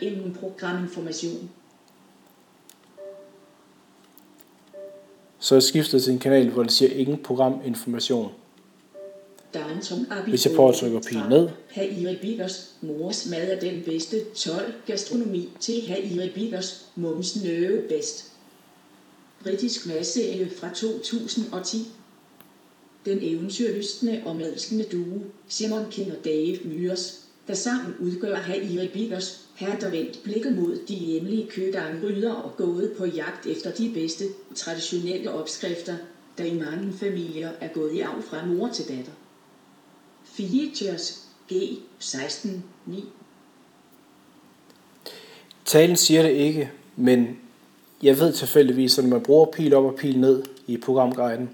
[0.00, 1.50] Inden programinformation.
[5.44, 8.32] Så er jeg skiftet til en kanal, hvor den siger ingen programinformation.
[10.28, 14.24] Hvis jeg prøver at trykke pil ned, Her Erik Biggers mors mad er den bedste
[14.24, 18.32] 12 gastronomi til her Erik Biggers mums nøve bedst.
[19.42, 21.76] Britisk madserie fra 2010.
[23.04, 28.92] Den eventyrlystne og madskende duo, Simon King og Dave Myers, der sammen udgør her Erik
[28.92, 33.90] Biggers, her der vendt blikket mod de hjemlige kødangryder og gået på jagt efter de
[33.94, 35.96] bedste, traditionelle opskrifter,
[36.38, 39.12] der i mange familier er gået i arv fra mor til datter.
[40.24, 41.54] Features G
[41.98, 43.04] 16 9
[45.64, 47.38] Talen siger det ikke, men
[48.02, 51.50] jeg ved tilfældigvis, at når man bruger pil op og pil ned i programguiden,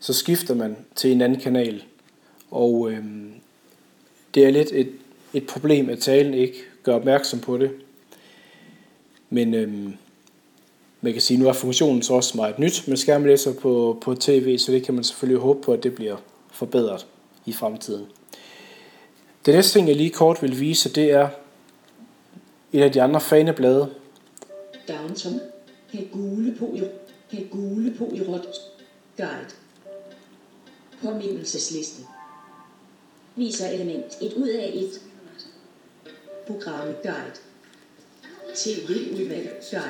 [0.00, 1.84] så skifter man til en anden kanal.
[2.50, 3.32] Og øhm,
[4.34, 4.92] det er lidt et,
[5.34, 7.70] et problem, at talen ikke gør opmærksom på det.
[9.30, 9.94] Men øhm,
[11.00, 14.14] man kan sige, at nu er funktionen så også meget nyt med skærmlæser på, på
[14.14, 16.16] tv, så det kan man selvfølgelig håbe på, at det bliver
[16.52, 17.06] forbedret
[17.46, 18.06] i fremtiden.
[19.46, 21.28] Det næste ting, jeg lige kort vil vise, det er
[22.72, 23.90] et af de andre faneblade,
[24.88, 25.40] Downton
[25.92, 26.82] Det gule på i
[27.30, 28.56] det gule på i rødt
[29.16, 29.50] Guide?
[31.02, 32.02] Påmindelsesliste
[33.36, 34.04] Viser element.
[34.22, 35.00] 1 ud af 1
[36.50, 37.36] Program Guide
[38.54, 39.84] TV udvalg Guide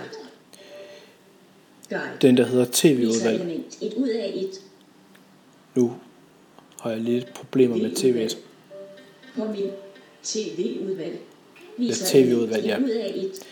[1.88, 3.64] Guide den der hedder tv-udvalg.
[3.82, 4.48] 1 ud af 1
[5.74, 5.94] Nu
[6.80, 8.36] har jeg lidt problemer med tv'et.
[10.22, 11.18] TV-udvalg
[11.78, 12.76] Viser TV-udvalg, ja.
[12.76, 13.46] 1 ud af 1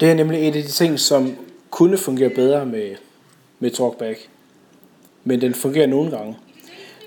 [0.00, 1.36] Det er nemlig en af de ting, som
[1.70, 2.96] kunne fungere bedre med,
[3.58, 4.28] med TalkBack.
[5.24, 6.36] Men den fungerer nogle gange.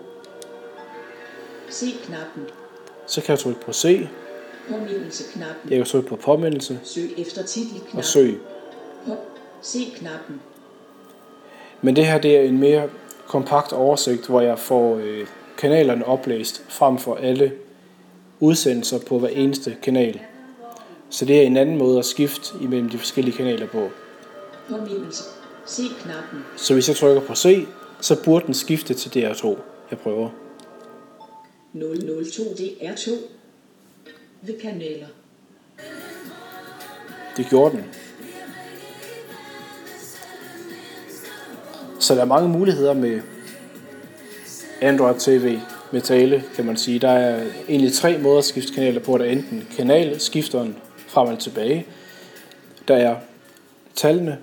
[1.70, 2.42] Se knappen.
[3.06, 4.06] så kan jeg trykke på C,
[4.70, 5.70] Påmindelse-knappen.
[5.70, 7.98] jeg kan trykke på påmindelse Søg efter titelknappen.
[7.98, 8.38] og søg.
[9.62, 10.40] Se knappen.
[11.82, 12.88] Men det her det er en mere
[13.26, 15.26] kompakt oversigt, hvor jeg får øh,
[15.58, 17.52] kanalerne oplæst frem for alle
[18.40, 20.20] udsendelser på hver eneste kanal.
[21.10, 23.90] Så det er en anden måde at skifte imellem de forskellige kanaler på.
[24.70, 25.24] Påmindelse.
[25.66, 26.44] Se knappen.
[26.56, 27.66] Så hvis jeg trykker på C,
[28.00, 29.46] så burde den skifte til DR2.
[29.90, 30.30] Jeg prøver.
[31.74, 33.10] 002 DR2.
[34.42, 35.06] Ved kanaler.
[37.36, 37.84] Det gjorde den.
[41.98, 43.20] Så der er mange muligheder med
[44.80, 45.60] Android TV
[45.92, 46.98] med tale, kan man sige.
[46.98, 49.18] Der er egentlig tre måder at skifte kanaler på.
[49.18, 50.76] Der er enten kanalskifteren
[51.08, 51.86] frem og tilbage.
[52.88, 53.16] Der er
[53.94, 54.38] tallene.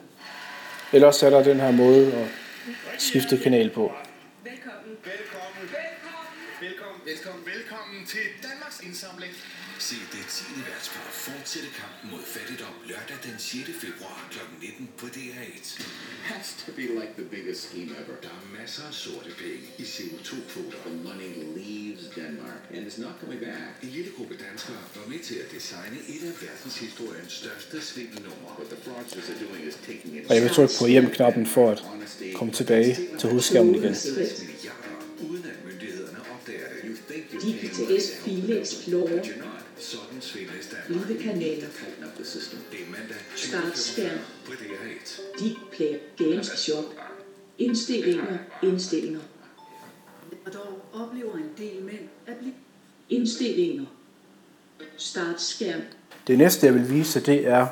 [0.93, 2.27] Eller også er der den her måde at
[2.97, 3.91] skifte kanal på.
[4.43, 4.97] Velkommen.
[5.03, 5.69] Velkommen.
[6.61, 7.01] Velkommen.
[7.05, 7.45] Velkommen.
[7.45, 9.33] Velkommen til Danmarks indsamling.
[9.89, 10.43] Se det 10.
[10.69, 13.69] værtspar fortsætte kampen mod fattigdom lørdag den 6.
[13.83, 14.39] februar kl.
[14.61, 15.65] 19 på DR1.
[16.33, 18.17] has to be like the biggest scheme ever.
[18.25, 20.79] Der er masser af sorte penge i CO2-kvoter.
[20.87, 23.71] The money leaves Denmark and is not coming back.
[23.85, 28.51] En lille gruppe danskere var med til at designe et af verdenshistoriens største svindelnumre.
[28.59, 31.65] What the fraudsters are doing is taking it Og jeg vil trykke på hjem-knappen for
[31.73, 31.79] at
[32.39, 33.93] komme tilbage til hovedskærmen igen.
[33.93, 34.07] 60
[34.49, 34.93] milliarder,
[35.29, 36.79] uden at myndighederne opdager det.
[36.87, 39.21] You think you're Digital paying S File Explorer.
[39.83, 41.07] Sådan svindles Danmark.
[41.07, 41.67] Lille kanaler.
[41.79, 42.59] tighten up the system.
[42.71, 44.17] Det er mandag Start skærm.
[44.45, 45.43] 20.45 på DR1.
[45.43, 46.83] Dit Play Games Shop.
[47.57, 48.37] Indstillinger.
[48.63, 49.19] Indstillinger.
[50.45, 52.53] Og dog oplever en del mænd at blive
[53.09, 53.85] Indstillinger.
[54.97, 55.81] Start skærm.
[56.27, 57.67] Det næste, jeg vil vise, det er,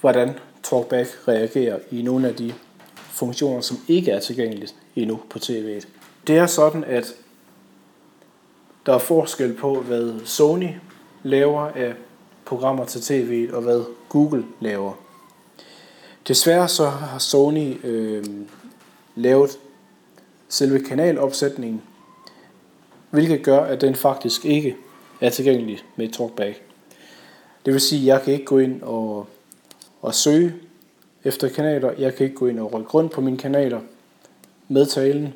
[0.00, 2.54] hvordan TalkBack reagerer i nogle af de
[2.96, 5.86] funktioner, som ikke er tilgængelige endnu på tv'et.
[6.26, 7.14] Det er sådan, at
[8.86, 10.68] der er forskel på, hvad Sony
[11.22, 11.94] laver af
[12.44, 14.92] programmer til tv, og hvad Google laver.
[16.28, 18.24] Desværre så har Sony øh,
[19.14, 19.58] lavet
[20.48, 21.82] selve kanalopsætningen,
[23.10, 24.76] hvilket gør, at den faktisk ikke
[25.20, 26.62] er tilgængelig med TalkBack.
[27.64, 29.26] Det vil sige, at jeg kan ikke gå ind og,
[30.02, 30.54] og søge
[31.24, 31.92] efter kanaler.
[31.98, 33.80] Jeg kan ikke gå ind og rykke rundt på mine kanaler
[34.68, 35.34] med talen.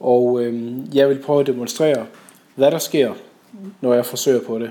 [0.00, 2.06] Og øhm, jeg vil prøve at demonstrere,
[2.54, 3.14] hvad der sker,
[3.80, 4.70] når jeg forsøger på det.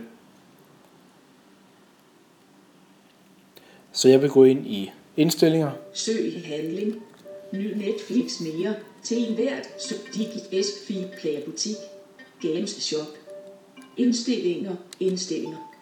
[3.92, 7.04] Så jeg vil gå ind i indstillinger, Søg i handling.
[7.54, 8.76] Ny Netflix mere.
[9.04, 9.68] Til enhvert.
[9.80, 11.76] Søg Digit S File Player Butik.
[12.42, 13.08] Games Shop.
[13.98, 14.76] Indstillinger.
[15.00, 15.74] Indstillinger.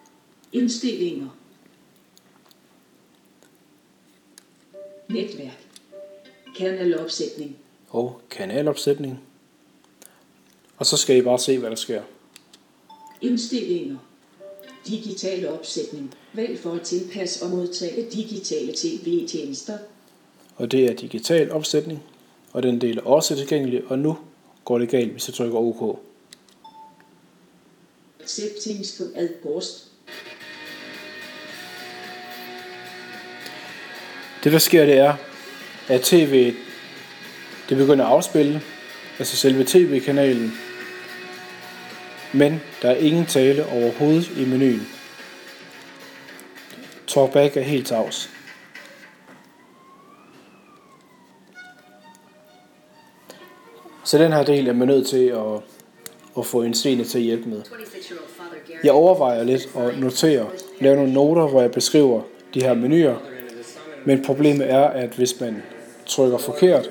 [0.52, 1.28] Indstillinger.
[5.08, 5.64] Netværk.
[6.58, 7.56] Kanalopsætning.
[7.90, 9.20] og kanalopsætning.
[10.78, 12.02] Og så skal I bare se, hvad der sker.
[13.20, 13.96] Indstillinger.
[14.86, 16.14] Digital opsætning.
[16.32, 19.78] Vælg for at tilpasse og modtage digitale tv-tjenester.
[20.56, 22.02] Og det er digital opsætning,
[22.52, 24.18] og den del er også tilgængelig, og nu
[24.64, 25.98] går det galt, hvis jeg trykker OK.
[28.24, 29.84] Settings for adpost.
[34.44, 35.14] Det der sker, det er,
[35.88, 36.54] at tv
[37.68, 38.62] det begynder at afspille,
[39.18, 40.52] altså selve tv-kanalen,
[42.32, 44.88] men der er ingen tale overhovedet i menuen.
[47.06, 48.30] Talkback er helt tavs.
[54.04, 55.62] Så den her del er man nødt til at,
[56.38, 57.62] at få en scene til at hjælpe med.
[58.84, 60.46] Jeg overvejer lidt at notere,
[60.80, 62.22] lave nogle noter, hvor jeg beskriver
[62.54, 63.16] de her menuer.
[64.04, 65.62] Men problemet er, at hvis man
[66.06, 66.90] trykker forkert,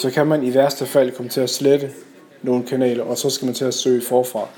[0.00, 1.90] så kan man i værste fald komme til at slette
[2.42, 4.48] nogle kanaler, og så skal man til at søge forfra.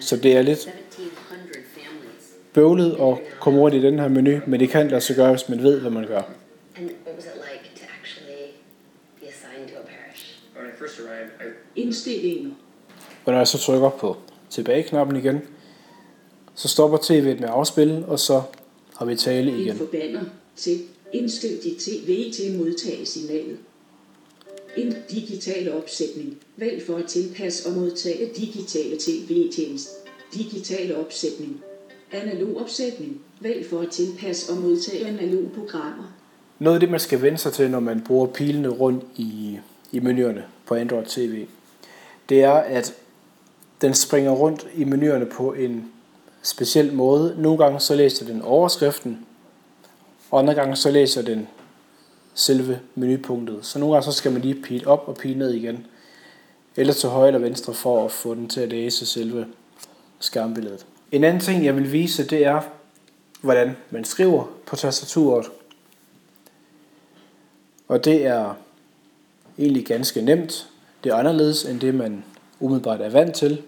[0.00, 2.24] Så det er lidt 1,700 families.
[2.54, 5.48] bøvlet at komme rundt i den her menu, men det kan lade sig gøre, hvis
[5.48, 6.22] man ved, hvad man gør.
[11.76, 12.50] Indstillinger.
[13.24, 14.16] Og når jeg så trykker på
[14.50, 15.40] tilbage-knappen igen,
[16.54, 18.42] så stopper tv'et med at afspille, og så
[18.96, 19.76] har vi tale En igen.
[19.76, 20.22] forbander
[20.56, 20.80] til
[21.12, 23.58] indstil dit tv til at modtage signalet.
[24.76, 26.36] En digital opsætning.
[26.56, 29.92] Vælg for at tilpasse og modtage digitale tv-tjenester.
[30.34, 31.62] Digital opsætning.
[32.12, 33.20] Analog opsætning.
[33.40, 36.16] Vælg for at tilpasse og modtage analoge programmer.
[36.58, 39.58] Noget af det, man skal vende sig til, når man bruger pilene rundt i,
[39.92, 41.46] i menuerne på Android TV,
[42.28, 42.94] det er, at
[43.80, 45.92] den springer rundt i menuerne på en
[46.42, 47.34] speciel måde.
[47.38, 49.26] Nogle gange så læser den overskriften,
[50.30, 51.48] og andre gange så læser den
[52.34, 53.58] selve menupunktet.
[53.66, 55.86] Så nogle gange så skal man lige pile op og pile ned igen,
[56.76, 59.46] eller til højre eller venstre for at få den til at læse selve
[60.18, 60.86] skærmbilledet.
[61.12, 62.60] En anden ting, jeg vil vise, det er,
[63.40, 65.46] hvordan man skriver på tastaturet.
[67.88, 68.54] Og det er
[69.58, 70.68] egentlig ganske nemt.
[71.04, 72.24] Det er anderledes end det, man
[72.60, 73.62] umiddelbart er vant til.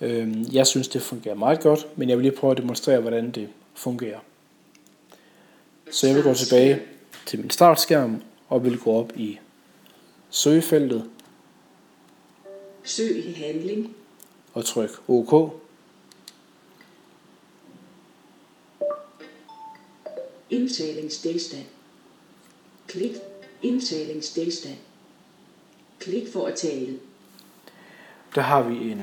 [0.00, 3.30] Øhm, jeg synes, det fungerer meget godt, men jeg vil lige prøve at demonstrere, hvordan
[3.30, 4.18] det fungerer.
[5.90, 6.80] Så jeg vil gå tilbage
[7.28, 9.38] til min startskærm og vil gå op i
[10.30, 11.10] søgefeltet
[12.84, 13.94] Søg i handling.
[14.54, 15.52] og trykke OK.
[20.50, 21.64] Indtalingstilstand.
[22.86, 23.12] Klik.
[23.62, 24.76] Indtalingstilstand.
[25.98, 26.98] Klik for at tale.
[28.34, 29.02] Der har vi en,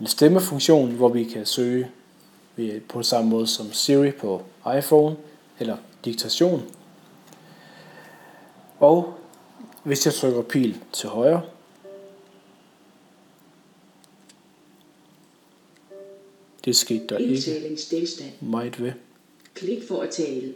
[0.00, 1.90] en stemmefunktion, hvor vi kan søge
[2.88, 4.42] på samme måde som Siri på
[4.78, 5.16] iPhone
[5.58, 6.62] eller diktation.
[8.82, 9.14] Og
[9.84, 11.42] hvis jeg trykker pil til højre,
[16.64, 18.92] det skete der ikke meget ved.
[19.54, 20.54] Klik for at tale.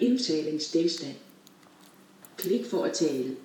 [0.00, 1.14] Indtalingstilstand.
[2.36, 3.36] Klik for at tale.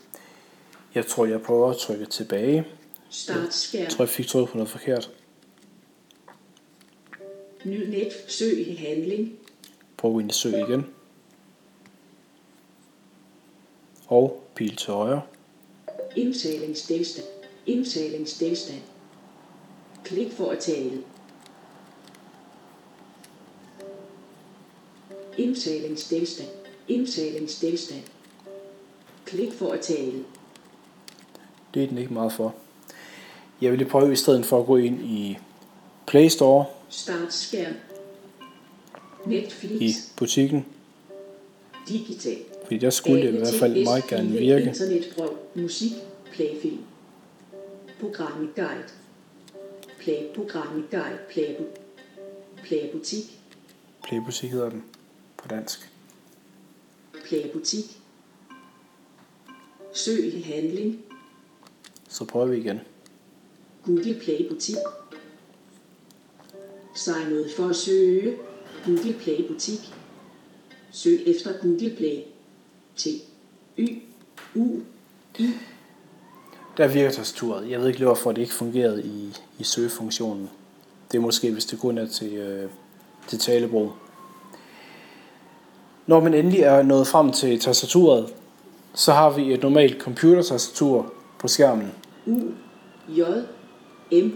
[0.95, 2.67] Jeg tror, jeg prøver at trykke tilbage.
[3.09, 3.89] Start Jeg skærm.
[3.89, 5.11] tror, jeg fik trykket på noget forkert.
[7.65, 8.13] Ny net.
[8.27, 9.39] Søg i handling.
[9.97, 10.85] Prøv i søg igen.
[14.09, 15.21] Og pil til højre.
[16.15, 17.27] Indtalingstilstand.
[17.65, 18.81] Indtalingstilstand.
[20.03, 21.03] Klik for at tale.
[25.37, 26.49] Indtalingstilstand.
[26.87, 28.03] Indtalingstilstand.
[29.25, 30.23] Klik for at tale.
[31.73, 32.55] Det er den ikke meget for.
[33.61, 35.37] Jeg vil prøve i stedet for at gå ind i
[36.07, 37.73] Play Store Start skærm.
[39.25, 39.95] i Netflix.
[40.17, 40.65] butikken,
[41.87, 42.37] Digital.
[42.69, 44.65] Fordi der skulle i hvert fald meget gerne virke.
[44.65, 45.29] Internetbrød.
[45.55, 45.91] Musik.
[46.33, 46.83] Playfilm.
[47.99, 48.89] Program guide.
[49.99, 51.19] Play program guide.
[51.29, 51.55] Play,
[52.63, 53.39] play butik.
[54.03, 54.83] Play Butik hedder den
[55.37, 55.91] på dansk.
[57.25, 58.01] Play butik.
[59.93, 60.99] Søg i handling.
[62.09, 62.79] Så prøver vi igen.
[63.85, 64.75] Google Play butik.
[66.95, 68.37] Sign ud for at søge.
[68.85, 69.79] Google Play butik.
[70.91, 72.23] Søg efter Google Play.
[72.99, 73.07] T.
[73.77, 74.01] Y.
[74.55, 74.79] U.
[75.37, 75.49] I.
[76.77, 77.69] Der virker tastaturet.
[77.69, 80.49] Jeg ved ikke lige, hvorfor det ikke fungerede i, i søgefunktionen.
[81.11, 82.69] Det er måske, hvis det kun er til, øh,
[83.27, 83.91] til talebrug.
[86.07, 88.33] Når man endelig er nået frem til tastaturet,
[88.93, 91.91] så har vi et normalt computertastatur på skærmen.
[92.25, 92.39] U.
[93.09, 93.21] J.
[94.11, 94.31] M.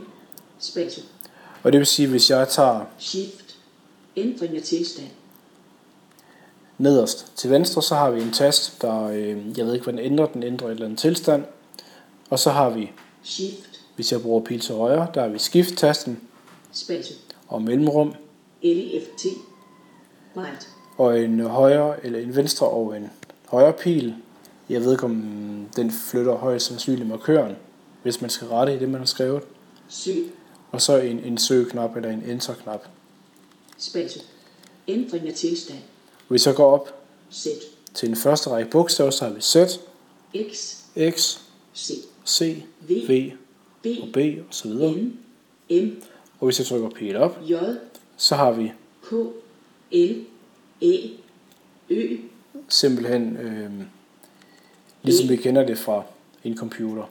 [0.60, 1.02] Space.
[1.64, 3.58] Og det vil sige, hvis jeg tager Shift.
[4.16, 5.08] Ændring af tilstand.
[6.78, 10.02] Nederst til venstre, så har vi en tast, der, øh, jeg ved ikke, hvad den
[10.12, 11.44] ændrer, den ændrer et eller andet tilstand.
[12.30, 12.92] Og så har vi,
[13.24, 13.82] Shift.
[13.96, 16.20] hvis jeg bruger pil til højre, der har vi skift-tasten
[16.72, 17.14] Space.
[17.48, 18.14] og mellemrum,
[18.64, 19.26] L-E-F-T.
[20.38, 20.70] Right.
[20.98, 23.10] og en højre eller en venstre og en
[23.48, 24.16] højre pil.
[24.70, 25.14] Jeg ved ikke, om
[25.76, 27.56] den flytter højst sandsynligt markøren,
[28.04, 29.44] hvis man skal rette i det, man har skrevet.
[29.90, 30.32] Søg.
[30.72, 32.86] Og så en, en søgeknap eller en enter-knap.
[33.78, 34.20] Space.
[34.88, 35.80] Ændring af tilstand.
[36.34, 37.04] Hvis jeg går op
[37.34, 37.48] Z.
[37.94, 39.56] til den første række bogstaver, så har vi Z,
[40.52, 40.76] X.
[41.12, 41.40] X,
[41.76, 41.92] C.
[42.26, 42.92] C, V.
[43.08, 43.32] V
[43.84, 43.86] B.
[44.02, 44.92] og B og så videre.
[44.92, 45.20] N.
[45.70, 46.04] M.
[46.40, 47.54] Og hvis jeg trykker pil op, J.
[48.18, 48.72] så har vi
[49.04, 49.12] K.
[49.92, 50.26] L.
[50.82, 51.08] Æ.
[51.90, 52.18] Ø.
[52.70, 53.72] simpelthen øh,
[55.04, 56.04] ligesom vi kender det fra
[56.44, 57.04] en computer.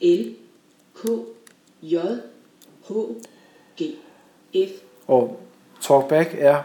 [0.00, 0.34] L.
[0.94, 1.08] K.
[1.82, 1.96] J.
[2.88, 2.92] H.
[3.82, 3.82] G.
[4.54, 4.70] F.
[5.06, 5.40] Og
[5.80, 6.62] talkback er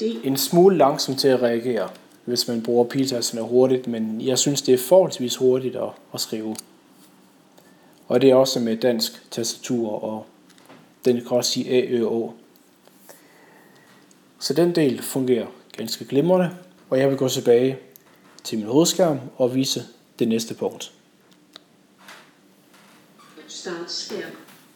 [0.00, 0.02] D.
[0.24, 1.88] en smule langsom til at reagere,
[2.24, 6.56] hvis man bruger piltasterne hurtigt, men jeg synes, det er forholdsvis hurtigt at, at skrive.
[8.08, 10.26] Og det er også med dansk tastatur, og
[11.04, 12.34] den kan også sige A, Ø, Å.
[14.38, 16.50] Så den del fungerer ganske glimrende,
[16.90, 17.78] og jeg vil gå tilbage
[18.44, 19.84] til min hovedskærm og vise
[20.18, 20.92] det næste punkt.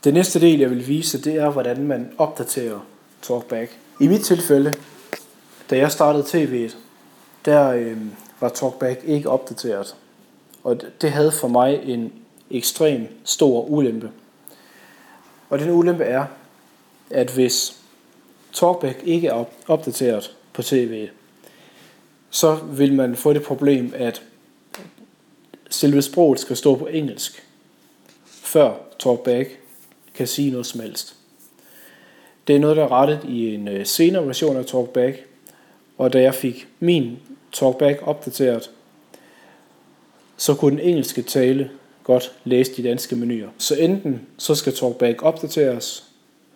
[0.04, 2.86] Det næste del, jeg vil vise, det er, hvordan man opdaterer
[3.22, 3.78] TalkBack.
[4.00, 4.74] I mit tilfælde,
[5.70, 6.76] da jeg startede tv'et,
[7.44, 7.96] der øh,
[8.40, 9.94] var TalkBack ikke opdateret.
[10.64, 12.12] Og det- havde for mig en
[12.50, 14.10] ekstrem stor ulempe.
[15.50, 16.24] Og den ulempe er,
[17.10, 17.76] at hvis
[18.52, 21.08] TalkBack ikke er opdateret på tv'et,
[22.30, 24.22] så vil man få det problem, at
[25.70, 27.46] selve sproget skal stå på engelsk,
[28.26, 29.58] før TalkBack
[30.14, 31.14] kan sige noget som helst.
[32.46, 35.26] Det er noget, der er rettet i en øh, senere version af TalkBack,
[36.00, 37.18] og da jeg fik min
[37.52, 38.70] TalkBack opdateret,
[40.36, 41.70] så kunne den engelske tale
[42.04, 43.48] godt læse de danske menuer.
[43.58, 46.04] Så enten så skal TalkBack opdateres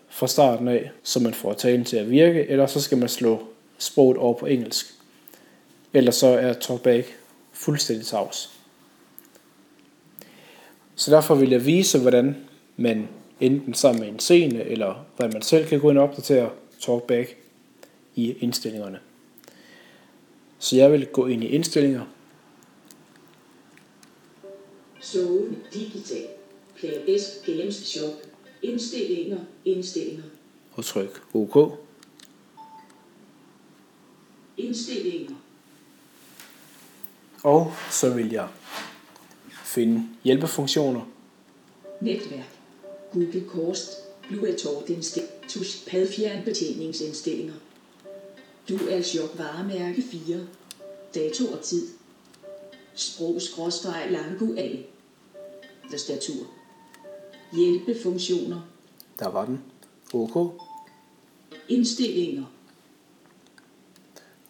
[0.08, 3.42] fra starten af, så man får talen til at virke, eller så skal man slå
[3.78, 4.94] sproget over på engelsk.
[5.92, 7.16] Ellers så er TalkBack
[7.52, 8.50] fuldstændig tavs.
[10.94, 12.36] Så derfor vil jeg vise, hvordan
[12.76, 13.08] man
[13.40, 17.36] enten sammen med en scene, eller hvordan man selv kan gå ind og opdatere TalkBack
[18.14, 18.98] i indstillingerne.
[20.64, 22.04] Så jeg vil gå ind i indstillinger,
[25.00, 26.26] Sove digital.
[26.76, 28.10] Play S Games Shop.
[28.62, 29.38] Indstillinger.
[29.64, 30.22] Indstillinger.
[30.72, 31.78] og tryk OK.
[34.56, 35.34] Indstillinger.
[37.42, 38.48] Og så vil jeg
[39.64, 41.10] finde hjælpefunktioner,
[42.00, 42.48] Netværk.
[43.12, 43.90] Google Kost.
[44.28, 45.32] Bluetooth indstilling.
[45.48, 45.88] Tusch
[48.68, 49.28] pad fjernbetjeningsindstillinger.
[49.28, 50.46] DualShock varemærke 4.
[51.14, 51.88] Dato og tid.
[52.94, 54.68] Sprog skråstreg langu A.
[55.90, 56.46] Tastatur.
[57.52, 58.60] Hjælpefunktioner.
[59.18, 59.62] der var den,
[60.14, 60.60] OK,
[61.68, 62.44] Indstillinger.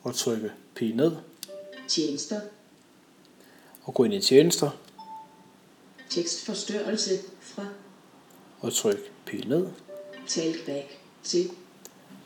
[0.03, 1.13] og trykke pil ned,
[1.89, 2.41] Tjenester.
[3.83, 4.71] og gå ind i tjenester,
[6.11, 7.11] Tekstforstørrelse
[7.41, 7.67] fra
[8.61, 9.69] og tryk pil ned,
[10.27, 11.51] talkback til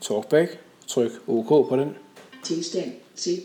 [0.01, 0.59] talkback,
[0.89, 1.95] tryk OK på den,
[2.43, 3.43] tilstand til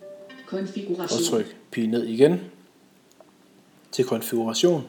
[0.00, 0.06] og
[0.46, 1.22] konfiguration.
[1.30, 2.40] tryk pil ned igen
[3.92, 4.82] til konfiguration,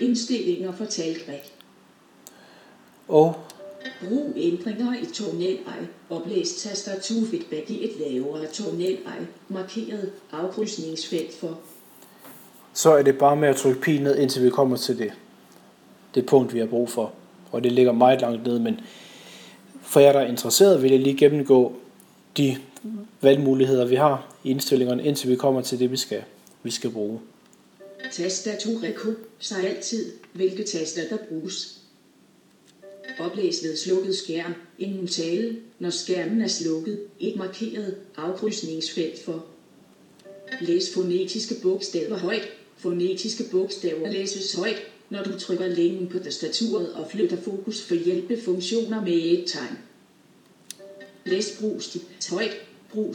[0.00, 1.52] Indstillinger for talkback.
[3.08, 3.34] og
[4.08, 5.86] Brug ændringer i tonelej.
[6.10, 9.26] Oplæs tastaturfeedback i et lavere tonelej.
[9.48, 11.58] Markeret afkrydsningsfelt for
[12.76, 15.12] så er det bare med at trykke pil ned, indtil vi kommer til det,
[16.14, 17.12] det punkt, vi har brug for.
[17.52, 18.80] Og det ligger meget langt ned, men
[19.86, 21.76] for jer, der er interesseret, vil jeg lige gennemgå
[22.36, 22.56] de
[23.20, 26.22] valgmuligheder, vi har i indstillingerne, indtil vi kommer til det, vi skal,
[26.62, 27.20] vi skal bruge.
[28.12, 29.10] tastaturreko.
[29.38, 31.78] Sig altid, hvilke taster der bruges.
[33.18, 34.54] Oplæs ved slukket skærm.
[34.78, 37.00] Inden tale, når skærmen er slukket.
[37.20, 39.44] Et markeret afkrydsningsfelt for.
[40.60, 42.48] Læs fonetiske bogstaver højt.
[42.76, 49.00] Fonetiske bogstaver læses højt, når du trykker længen på tastaturet og flytter fokus for hjælpefunktioner
[49.00, 49.78] med et tegn.
[51.26, 52.00] Læs brugstil
[52.30, 52.56] højt.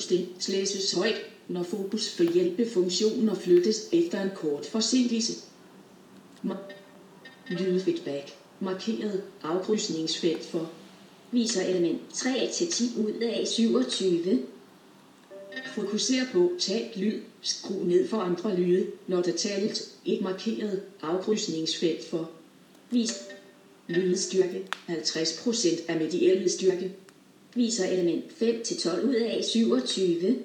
[0.09, 5.33] det, læses højt, når fokus for hjælpefunktioner flyttes efter en kort forsinkelse.
[6.45, 6.73] Ma-
[7.49, 8.33] Lydfeedback.
[8.59, 10.71] Markeret afkrydsningsfelt for.
[11.31, 14.39] Viser element 3 til 10 ud af 27.
[15.75, 17.19] Fokuser på talt lyd.
[17.41, 19.91] Skru ned for andre lyde, når der tales.
[20.05, 22.31] Et markeret afkrydsningsfelt for.
[22.91, 23.13] Vis,
[23.87, 24.67] Lydstyrke.
[24.89, 26.91] 50% af mediel styrke.
[27.55, 30.39] viser element 5 til 12 ud af 27.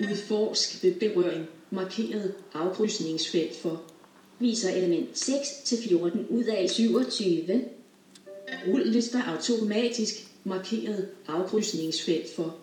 [0.00, 1.46] Udforsk ved berøring.
[1.70, 3.82] Markeret afkrydsningsfelt for.
[4.38, 7.64] Viser element 6 til 14 ud af 27.
[8.66, 10.14] Rul lister automatisk.
[10.44, 12.56] Markeret afkrydsningsfelt for.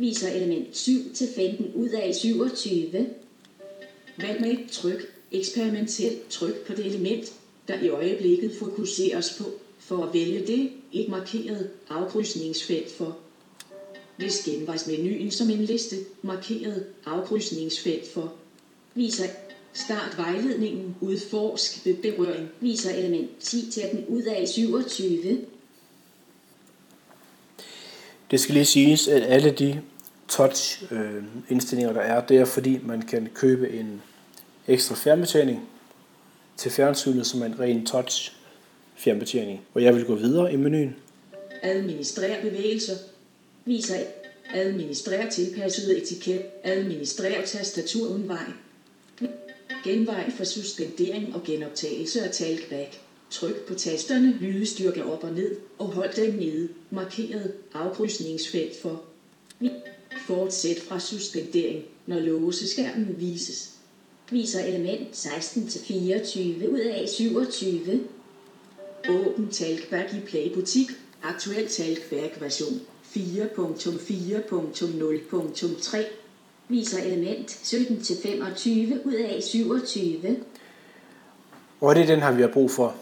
[0.00, 3.06] Viser element 7 til 15 ud af 27.
[4.18, 5.14] Vælg med et tryk.
[5.32, 7.32] Eksperimentelt tryk på det element,
[7.68, 9.44] der i øjeblikket fokuseres på.
[9.78, 13.18] For at vælge det, et markeret afkrydsningsfelt for.
[14.18, 15.96] Læs genvejsmenuen som en liste.
[16.22, 18.34] Markeret afkrydsningsfelt for.
[18.94, 19.26] Viser,
[19.72, 20.96] Start vejledningen.
[21.00, 22.48] Udforsk ved berøring.
[22.60, 25.40] viser element 10 til den ud af 27.
[28.30, 29.82] Det skal lige siges, at alle de
[30.30, 34.02] touch øh, indstillinger, der er, det er fordi, man kan købe en
[34.68, 35.68] ekstra fjernbetjening
[36.56, 38.32] til fjernsynet, som er en ren touch
[38.96, 39.60] fjernbetjening.
[39.74, 40.96] Og jeg vil gå videre i menuen.
[41.62, 42.96] Administrer bevægelser.
[43.64, 43.96] Viser,
[44.54, 46.42] Administrer tilpasset etiket.
[46.64, 48.44] Administrer tastatur uden vej.
[49.84, 53.00] Genvej for suspendering og genoptagelse af talkback.
[53.30, 56.68] Tryk på tasterne lydstyrke op og ned, og hold dem nede.
[56.90, 59.02] Markeret afkrydsningsfelt for.
[60.18, 63.70] Fortsæt fra suspendering, når låseskærmen vises.
[64.30, 68.00] viser element 16 til 24 ud af 27.
[69.08, 70.90] Åbn talkback i Playbutik.
[71.22, 72.80] Aktuel talkback version
[73.16, 75.98] 4.4.0.3.
[76.68, 80.36] Viser element 17 til 25 ud af 27.
[81.80, 82.94] Og det er den her, vi har brug for.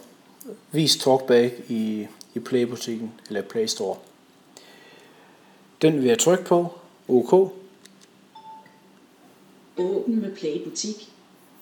[0.72, 3.96] Vis TalkBack i, i Playbutikken eller Play Store.
[5.82, 6.77] Den vil jeg trykke på.
[7.08, 7.32] OK.
[9.78, 11.10] Åbn med Playbutik.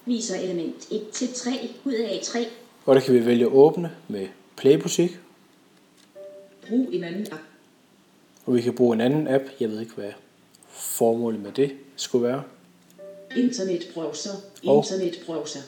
[0.05, 1.51] Viser element 1 til 3
[1.85, 2.47] ud af 3.
[2.87, 5.19] Og der kan vi vælge åbne med Playbutik.
[6.69, 7.43] Brug en anden app.
[8.47, 9.45] Og vi kan bruge en anden app.
[9.61, 10.11] Jeg ved ikke, hvad
[10.69, 12.43] formålet med det skulle være.
[13.37, 14.31] Internetbrowser.
[14.67, 15.61] Og- Internetbrowser.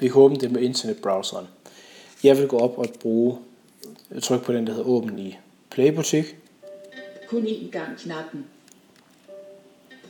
[0.00, 1.46] Vi kan åbne det med internetbrowseren.
[2.24, 3.38] Jeg vil gå op og bruge,
[4.22, 5.36] trykke på den, der hedder åben i
[5.70, 6.36] Playbutik.
[7.28, 8.46] Kun én gang knappen.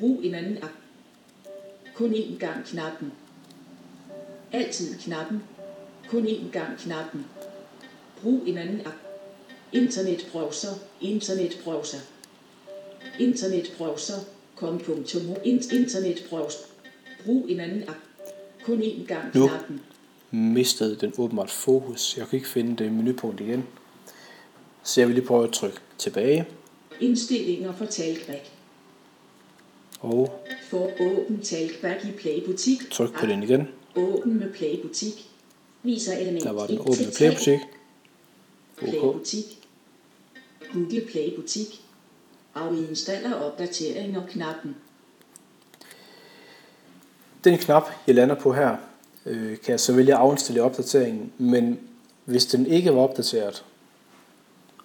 [0.01, 0.73] Brug en anden app.
[1.95, 3.13] Kun én gang knappen.
[4.53, 5.43] Altid knappen.
[6.09, 7.27] Kun én gang knappen.
[8.23, 8.97] Brug en anden app.
[9.73, 10.71] Internetbrowser.
[11.01, 11.99] Internetbrowser.
[13.19, 14.15] Internetbrowser.
[14.57, 15.35] Kom.mo.
[15.35, 16.59] Int- Internetbrowser.
[17.25, 17.99] Brug en anden app.
[18.65, 19.47] Kun én gang Nu.
[19.49, 19.81] knappen.
[20.31, 22.17] Mistede den åbenbart fokus.
[22.19, 23.65] Jeg kan ikke finde det menupunkt igen.
[24.83, 26.47] Så jeg vil lige prøve at trykke tilbage.
[27.01, 28.51] Indstillinger for talkback.
[30.01, 32.91] Og For åben talkback i Playbutik.
[32.91, 33.69] tryk på den igen.
[33.97, 35.31] Åben med Playbutik.
[35.83, 37.61] Viser element Der var den 1 åbne til 3.
[38.79, 39.45] playbutik.
[40.73, 41.83] Google Playbutik.
[42.55, 44.77] Afinstaller opdateringer knappen.
[47.45, 48.77] Den knap, jeg lander på her,
[49.27, 51.81] øh, kan jeg så vælge at afindstille opdateringen, men
[52.25, 53.65] hvis den ikke var opdateret,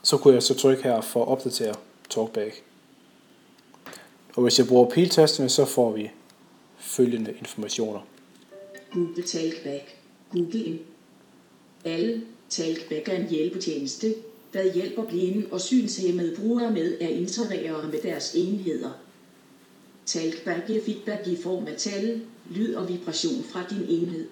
[0.03, 1.75] så kunne jeg så trykke her for at opdatere
[2.09, 2.63] TalkBack.
[4.35, 6.11] Og hvis jeg bruger piltasterne, så får vi
[6.77, 7.99] følgende informationer.
[8.93, 9.97] Google Talkback.
[10.31, 10.79] Google ind.
[11.85, 14.15] Alle Talkback er en hjælpetjeneste,
[14.53, 18.89] der hjælper blinde og synshæmmede brugere med at interagere med deres enheder.
[20.05, 24.27] Talkback giver feedback i form af tal, lyd og vibration fra din enhed.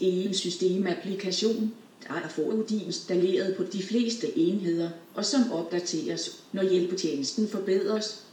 [0.00, 1.74] En systemapplikation,
[2.08, 8.23] der er forudiinstalleret på de fleste enheder, og som opdateres, når hjælpetjenesten forbedres.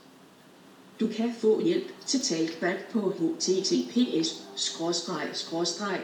[1.01, 4.45] Du kan få hjælp til Talkback på https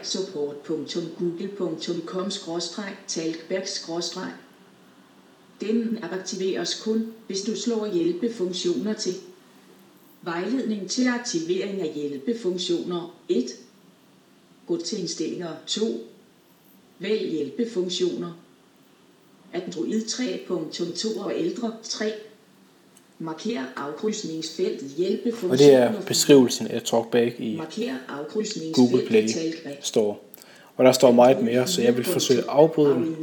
[0.02, 2.30] support.google.com
[3.06, 3.68] talkback
[5.60, 9.16] Den aktiveres kun, hvis du slår hjælpefunktioner til.
[10.22, 13.44] Vejledning til aktivering af hjælpefunktioner 1.
[14.66, 16.00] Gå til indstillinger 2.
[16.98, 18.32] Vælg hjælpefunktioner.
[19.52, 22.14] Android 3.2 og ældre 3.
[23.18, 25.52] Marker afkrydsningsfeltet hjælpefunktioner.
[25.52, 27.60] Og det er beskrivelsen af TalkBack i
[28.72, 29.28] Google Play
[29.80, 30.24] står.
[30.76, 33.16] Og der står meget mere, så jeg vil forsøge at afbryde den.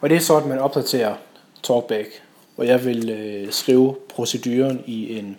[0.00, 1.14] Og det er sådan, man opdaterer
[1.62, 2.22] TalkBack.
[2.56, 5.38] Og jeg vil øh, skrive proceduren i en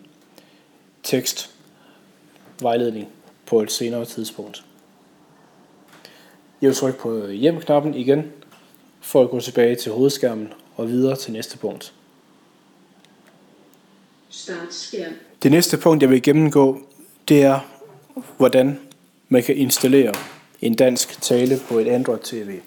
[1.04, 3.08] tekstvejledning
[3.46, 4.64] på et senere tidspunkt.
[6.62, 8.32] Jeg vil trykke på hjem-knappen igen,
[9.02, 11.94] for at gå tilbage til hovedskærmen og videre til næste punkt
[14.30, 15.14] startskærm.
[15.44, 16.82] Det næste punkt, jeg vil gennemgå,
[17.28, 17.60] det er,
[18.38, 18.80] hvordan
[19.30, 20.14] man kan installere
[20.62, 22.60] en dansk tale på et Android TV.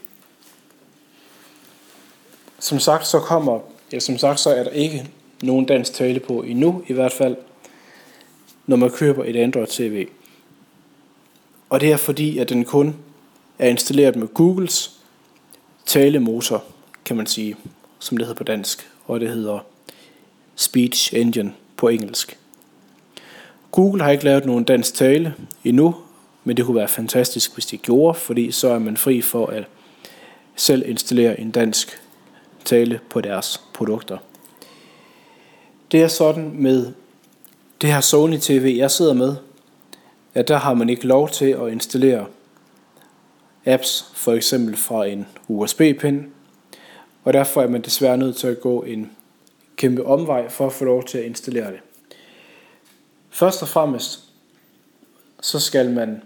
[2.59, 3.61] Som sagt, så kommer,
[3.93, 5.11] ja, som sagt, så er der ikke
[5.43, 7.37] nogen dansk tale på endnu, i hvert fald,
[8.67, 10.07] når man køber et Android TV.
[11.71, 12.97] Og det er fordi, at den kun
[13.59, 15.01] er installeret med Googles
[15.87, 16.65] talemotor,
[17.05, 17.57] kan man sige,
[17.99, 19.72] som det hedder på dansk, og det hedder
[20.63, 22.39] Speech Engine på engelsk.
[23.71, 25.35] Google har ikke lavet nogen dansk tale
[25.65, 25.95] endnu,
[26.45, 29.65] men det kunne være fantastisk, hvis de gjorde, fordi så er man fri for at
[30.57, 32.03] selv installere en dansk
[32.65, 34.19] tale på deres produkter.
[35.93, 36.93] Det er sådan med
[37.81, 39.37] det her Sony TV, jeg sidder med,
[40.35, 42.27] at der har man ikke lov til at installere
[43.67, 46.25] apps, for eksempel fra en USB-pind,
[47.25, 49.11] og derfor er man desværre nødt til at gå en
[49.83, 51.81] kæmpe omvej for at få lov til at installere det.
[53.31, 54.21] Først og fremmest,
[55.41, 56.23] så skal man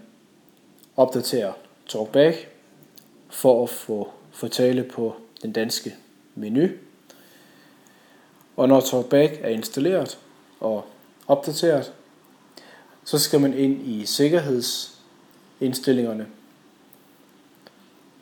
[0.97, 1.53] opdatere
[1.87, 2.47] TalkBack
[3.29, 5.95] for at få, få tale på den danske
[6.35, 6.67] menu.
[8.55, 10.19] Og når TalkBack er installeret
[10.59, 10.85] og
[11.27, 11.93] opdateret,
[13.03, 16.27] så skal man ind i sikkerhedsindstillingerne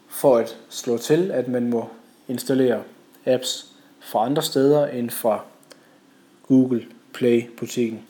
[0.07, 1.89] for at slå til, at man må
[2.27, 2.83] installere
[3.25, 3.74] apps
[4.05, 5.43] fra andre steder end fra
[6.47, 8.01] Google Play-butikken.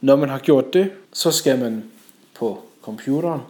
[0.00, 1.84] Når man har gjort det, så skal man
[2.34, 3.40] på computeren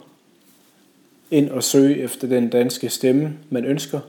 [1.31, 3.99] ind og søge efter den danske stemme, man ønsker.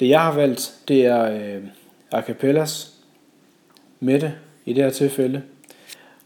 [0.00, 1.62] Det jeg har valgt, det er øh,
[2.10, 2.92] Acapellas
[4.00, 5.42] Mette i det her tilfælde.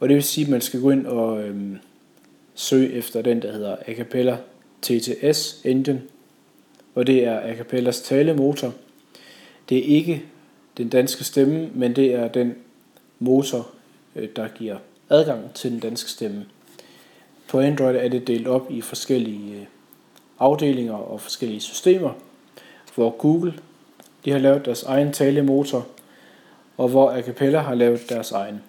[0.01, 1.77] Og det vil sige, at man skal gå ind og øh,
[2.55, 4.37] søge efter den, der hedder Acapella
[4.83, 6.03] TTS Engine.
[6.95, 8.73] Og det er Acapellas talemotor.
[9.69, 10.25] Det er ikke
[10.77, 12.55] den danske stemme, men det er den
[13.19, 13.69] motor,
[14.17, 14.77] øh, der giver
[15.11, 16.47] adgang til den danske stemme.
[17.49, 19.67] På Android er det delt op i forskellige øh,
[20.39, 22.11] afdelinger og forskellige systemer,
[22.95, 23.55] hvor Google
[24.25, 25.87] de har lavet deres egen talemotor,
[26.77, 28.63] og hvor Acapella har lavet deres egen.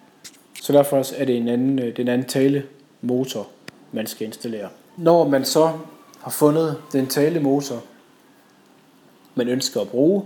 [0.62, 3.48] Så derfor er det en anden, øh, den anden talemotor,
[3.92, 4.68] man skal installere.
[4.96, 5.72] Når man så
[6.20, 7.82] har fundet den talemotor,
[9.34, 10.22] man ønsker at bruge,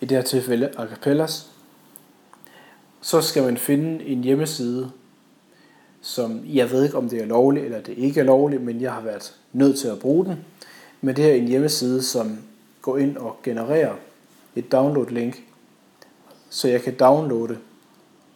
[0.00, 1.50] i det her tilfælde Acapellas,
[3.00, 4.90] så skal man finde en hjemmeside,
[6.00, 8.92] som jeg ved ikke, om det er lovligt eller det ikke er lovligt, men jeg
[8.92, 10.44] har været nødt til at bruge den.
[11.00, 12.38] Men det her er en hjemmeside, som
[12.82, 13.94] går ind og genererer
[14.56, 15.42] et download-link,
[16.50, 17.58] så jeg kan downloade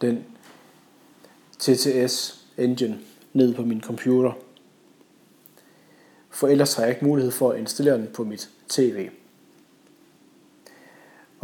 [0.01, 0.23] den
[1.59, 2.99] TTS engine
[3.33, 4.31] ned på min computer.
[6.29, 9.09] For ellers har jeg ikke mulighed for at installere den på mit tv.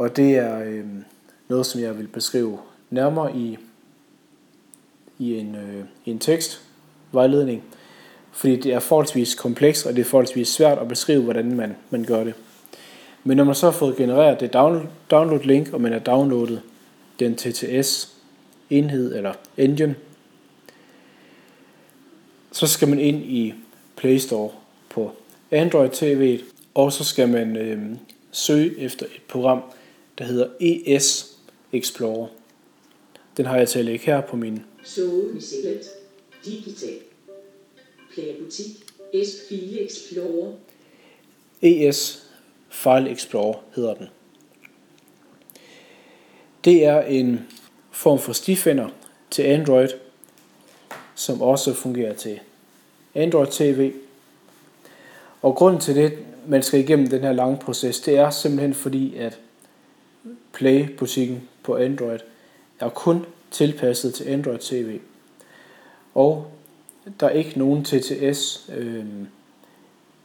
[0.01, 0.85] Og det er øh,
[1.47, 3.57] noget, som jeg vil beskrive nærmere i,
[5.19, 7.63] i en, øh, en tekstvejledning.
[8.31, 12.03] Fordi det er forholdsvis komplekst, og det er forholdsvis svært at beskrive, hvordan man, man
[12.03, 12.33] gør det.
[13.23, 14.53] Men når man så har fået genereret det
[15.11, 16.61] download link, og man har downloadet
[17.19, 18.15] den TTS
[18.69, 19.95] enhed eller engine,
[22.51, 23.53] så skal man ind i
[23.95, 24.49] Play Store
[24.89, 25.11] på
[25.51, 26.39] Android TV,
[26.75, 27.81] og så skal man øh,
[28.31, 29.61] søge efter et program,
[30.21, 31.37] der hedder ES
[31.73, 32.27] Explorer.
[33.37, 34.63] Den har jeg til at lægge her på min.
[34.83, 35.87] Sony Select.
[36.45, 36.99] Digital.
[38.13, 38.65] Playbutik.
[39.13, 40.53] S File Explorer.
[41.61, 42.27] ES
[42.69, 44.07] File Explorer hedder den.
[46.65, 47.39] Det er en
[47.91, 48.89] form for stifinder
[49.31, 49.89] til Android,
[51.15, 52.39] som også fungerer til
[53.15, 53.93] Android TV.
[55.41, 56.17] Og grunden til det,
[56.47, 59.39] man skal igennem den her lange proces, det er simpelthen fordi, at
[60.53, 62.19] Play-butikken på Android
[62.79, 64.99] er kun tilpasset til Android TV.
[66.13, 66.51] Og
[67.19, 69.05] der er ikke nogen TTS øh,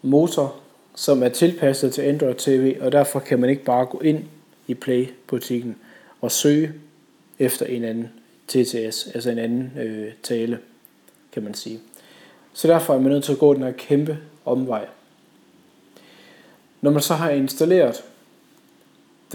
[0.03, 0.57] motor,
[0.94, 4.24] som er tilpasset til Android TV, og derfor kan man ikke bare gå ind
[4.66, 5.76] i Play-butikken
[6.20, 6.72] og søge
[7.38, 8.11] efter en anden
[8.49, 10.59] TTS, altså en anden øh, tale,
[11.32, 11.80] kan man sige.
[12.53, 14.86] Så derfor er man nødt til at gå den her kæmpe omvej.
[16.80, 18.05] Når man så har installeret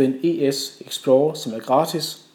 [0.01, 2.25] den ES Explorer, som er gratis,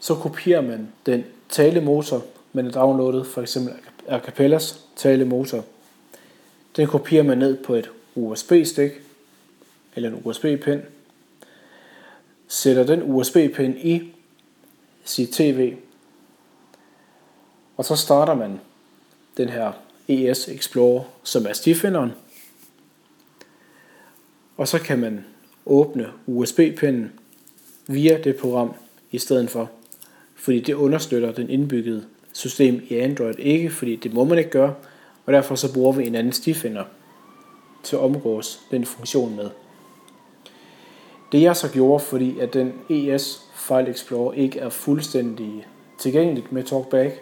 [0.00, 3.74] så kopierer man den talemotor, man har downloadet, for eksempel
[4.08, 5.64] Acapellas talemotor.
[6.76, 8.90] Den kopierer man ned på et USB-stik
[9.96, 10.82] eller en USB-pind,
[12.48, 14.12] sætter den USB-pind i
[15.04, 15.76] sit TV,
[17.76, 18.60] og så starter man
[19.36, 19.72] den her
[20.08, 22.12] ES Explorer, som er stifinderen,
[24.56, 25.24] og så kan man
[25.66, 27.12] åbne USB-pinden
[27.86, 28.74] via det program
[29.10, 29.70] i stedet for,
[30.34, 34.74] fordi det understøtter den indbyggede system i Android ikke, fordi det må man ikke gøre,
[35.26, 36.84] og derfor så bruger vi en anden stifinder
[37.82, 39.50] til at omgås den funktion med.
[41.32, 45.66] Det jeg så gjorde, fordi at den ES File Explorer ikke er fuldstændig
[45.98, 47.20] tilgængeligt med TalkBack,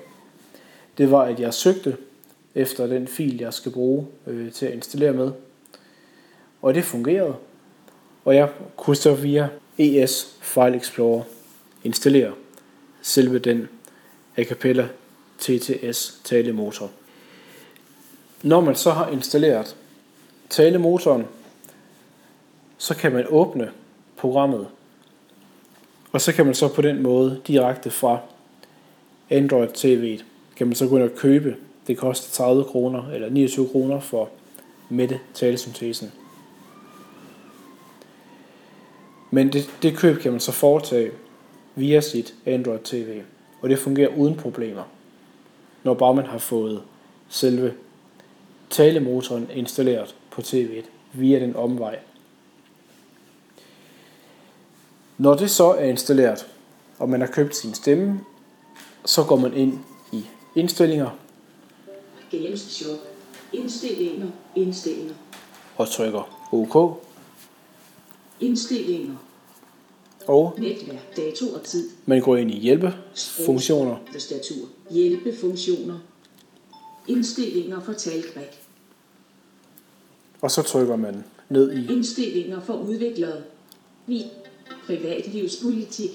[0.98, 1.96] det var, at jeg søgte
[2.54, 5.30] efter den fil, jeg skal bruge øh, til at installere med.
[6.62, 7.34] Og det fungerede.
[8.28, 9.48] Og jeg kunne så via
[9.78, 11.22] ES File Explorer
[11.84, 12.32] installere
[13.02, 13.68] selve den
[14.36, 14.88] a cappella
[15.38, 16.90] TTS talemotor.
[18.42, 19.76] Når man så har installeret
[20.50, 21.24] talemotoren,
[22.78, 23.70] så kan man åbne
[24.16, 24.66] programmet.
[26.12, 28.18] Og så kan man så på den måde direkte fra
[29.30, 30.20] Android TV
[30.56, 31.56] kan man så gå ind og købe.
[31.86, 34.28] Det koster 30 kroner eller 29 kroner for
[34.88, 36.12] Mette talesyntesen.
[39.30, 41.10] Men det, det køb kan man så foretage
[41.74, 43.22] via sit Android TV,
[43.60, 44.82] og det fungerer uden problemer,
[45.82, 46.82] når bare man har fået
[47.28, 47.74] selve
[48.70, 51.98] talemotoren installeret på tv'et via den omvej.
[55.18, 56.46] Når det så er installeret,
[56.98, 58.20] og man har købt sin stemme,
[59.04, 59.78] så går man ind
[60.12, 60.24] i
[60.54, 61.10] indstillinger.
[62.30, 62.98] Games Shop.
[63.52, 64.26] Indstillinger.
[64.56, 65.14] Indstillinger.
[65.76, 67.02] Og trykker OK.
[68.40, 69.16] Indstillinger.
[70.26, 71.16] Og Netværk.
[71.16, 71.88] Dato og tid.
[72.06, 73.96] man går ind i hjælpefunktioner.
[74.12, 74.66] Tastatur.
[74.90, 75.98] Hjælpefunktioner.
[77.08, 78.58] Indstillinger for talkback.
[80.40, 83.42] Og så trykker man ned i, Indstillinger for udviklere.
[84.06, 84.22] Vi.
[84.86, 86.10] Privatlivspolitik.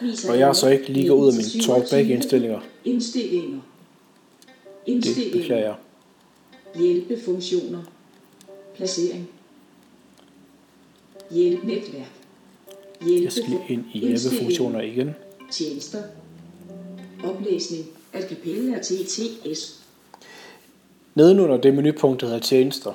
[0.00, 1.66] Viser og jeg er så ikke lige ud af mine 19-27.
[1.66, 2.60] talkback-indstillinger.
[2.84, 3.60] Indstillinger.
[4.86, 5.38] Det Indstillinger.
[5.40, 5.74] beklager jeg.
[6.82, 7.82] Hjælpefunktioner.
[8.76, 9.30] Placering.
[11.30, 12.12] Hjælpnetværk.
[13.06, 15.10] Jeg skal ind i hjælpefunktioner igen.
[15.50, 16.02] Tjenester.
[17.24, 17.84] Oplæsning.
[18.12, 19.80] A cappella TTS.
[21.14, 22.92] Nedenunder det menupunkt, der hedder tjenester,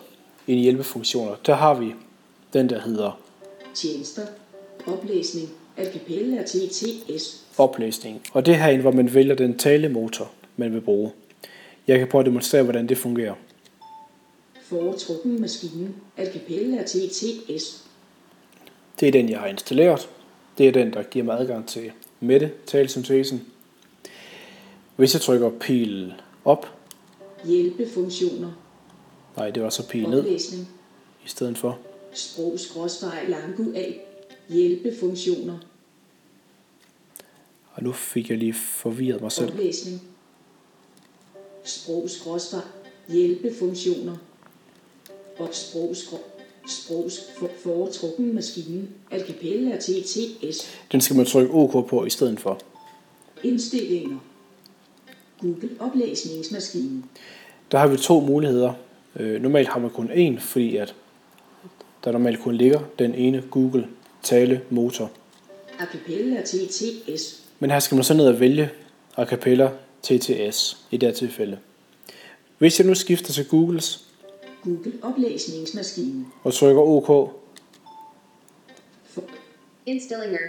[0.48, 1.94] i hjælpefunktioner, der har vi
[2.54, 3.20] den, der hedder
[3.74, 4.22] Tjenester.
[4.88, 5.50] Oplæsning.
[5.78, 7.46] A cappella TTS.
[7.58, 8.22] oplæsning.
[8.34, 11.12] Og det er herinde, hvor man vælger den talemotor, man vil bruge.
[11.88, 13.34] Jeg kan prøve at demonstrere, hvordan det fungerer.
[14.62, 15.94] Foretrukken maskine.
[16.18, 17.85] A cappella TTS.
[19.00, 20.10] Det er den, jeg har installeret.
[20.58, 23.46] Det er den, der giver mig adgang til Mette talesyntesen.
[24.96, 26.14] Hvis jeg trykker pil
[26.46, 26.78] op.
[27.46, 28.52] Hjælpefunktioner.
[29.38, 30.26] Nej, det var så pige ned
[31.26, 31.80] i stedet for.
[32.14, 34.02] Sprog skråstreg langu af.
[34.50, 35.58] Hjælpefunktioner.
[37.72, 39.52] Og nu fik jeg lige forvirret mig selv.
[39.52, 40.02] Oplæsning.
[41.64, 42.62] Sprog skråstreg.
[43.08, 44.18] Hjælpefunktioner.
[45.38, 46.35] Og sprog skråstreg.
[46.68, 47.10] Sprog
[47.40, 48.88] for, foretrukken maskine.
[49.12, 50.80] Alcapella TTS.
[50.92, 52.60] Den skal man trykke OK på i stedet for.
[53.44, 54.18] Indstillinger.
[55.42, 57.04] Google oplæsningsmaskine.
[57.72, 58.74] Der har vi to muligheder.
[59.16, 60.96] Øh, normalt har man kun én, fordi at
[62.04, 63.88] der normalt kun ligger den ene Google
[64.24, 65.12] tale motor.
[65.80, 67.42] A cappella TTS.
[67.60, 68.70] Men her skal man så ned og vælge
[69.18, 69.70] a cappella
[70.04, 71.58] TTS i det her tilfælde.
[72.58, 74.06] Hvis jeg nu skifter til Googles
[74.66, 76.26] Google oplæsningsmaskine.
[76.44, 77.32] og trykker OK,
[79.86, 80.40] Instillinger.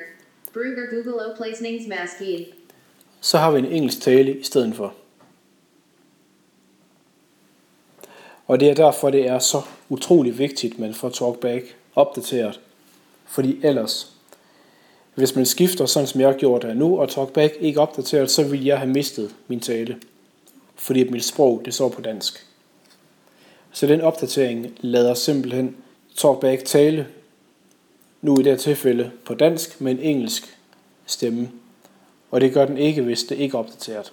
[0.53, 2.47] Bruger Google Oplæsningsmaskine.
[3.21, 4.95] så har vi en engelsk tale i stedet for.
[8.47, 12.61] Og det er derfor, det er så utrolig vigtigt, at man får TalkBack opdateret.
[13.27, 14.13] Fordi ellers,
[15.15, 18.31] hvis man skifter sådan som jeg har gjort det nu, og TalkBack ikke er opdateret,
[18.31, 20.01] så vil jeg have mistet min tale.
[20.75, 22.46] Fordi mit sprog, det står på dansk.
[23.77, 25.77] Så den opdatering lader simpelthen
[26.17, 27.07] TalkBack tale,
[28.23, 30.59] nu i det her tilfælde på dansk, med en engelsk
[31.07, 31.51] stemme.
[32.31, 34.13] Og det gør den ikke, hvis det ikke er opdateret.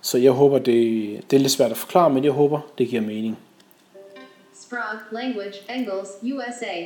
[0.00, 0.74] Så jeg håber, det,
[1.30, 3.38] det er lidt svært at forklare, men jeg håber, det giver mening.
[4.54, 6.84] Sprague Language Engels USA.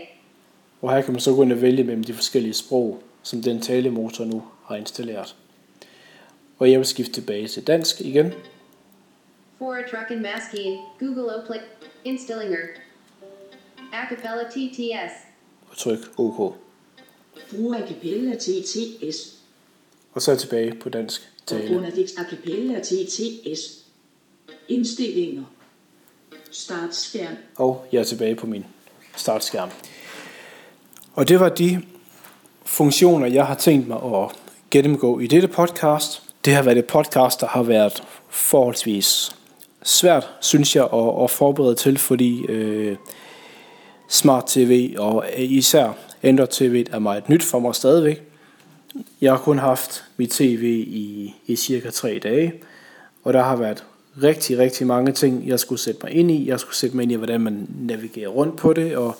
[0.82, 3.60] Og her kan man så gå ind og vælge mellem de forskellige sprog, som den
[3.60, 5.36] talemotor nu har installeret.
[6.58, 8.32] Og jeg vil skifte tilbage til dansk igen.
[9.64, 10.78] Foretrukken maskine.
[10.98, 11.56] Google Oplæ...
[12.04, 12.58] Indstillinger.
[13.92, 15.12] Acapella TTS.
[15.70, 16.54] Og tryk OK.
[17.50, 19.34] Brug a cappella TTS.
[20.12, 21.76] Og så er jeg tilbage på dansk Og tale.
[21.76, 23.84] under det a cappella TTS.
[24.68, 25.44] Indstillinger.
[26.50, 27.36] Start skærm.
[27.56, 28.64] Og jeg er tilbage på min
[29.16, 29.70] startskærm.
[31.14, 31.82] Og det var de
[32.64, 34.30] funktioner, jeg har tænkt mig at
[34.70, 36.22] gennemgå i dette podcast.
[36.44, 39.36] Det har været et podcast, der har været forholdsvis
[39.84, 42.96] svært, synes jeg, at, at forberede til, fordi øh,
[44.08, 48.22] Smart TV og især Android TV er meget nyt for mig stadigvæk.
[49.20, 52.54] Jeg har kun haft mit tv i, i cirka tre dage,
[53.24, 53.84] og der har været
[54.22, 56.48] rigtig, rigtig mange ting, jeg skulle sætte mig ind i.
[56.48, 59.16] Jeg skulle sætte mig ind i, hvordan man navigerer rundt på det, og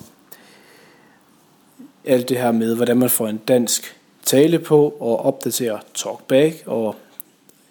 [2.05, 6.95] alt det her med, hvordan man får en dansk tale på, og opdaterer talkback, og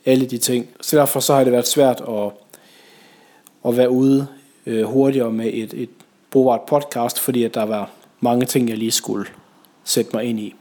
[0.05, 0.69] alle de ting.
[0.81, 2.31] Så derfor så har det været svært at,
[3.69, 4.27] at være ude
[4.67, 5.91] øh, hurtigere med et, et
[6.31, 7.91] brugbart podcast, fordi at der var
[8.21, 9.27] mange ting, jeg lige skulle
[9.85, 10.55] sætte mig ind i.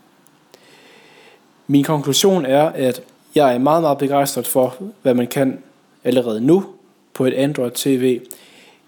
[1.67, 3.01] Min konklusion er, at
[3.35, 5.59] jeg er meget, meget begejstret for, hvad man kan
[6.03, 6.65] allerede nu
[7.13, 8.21] på et Android TV,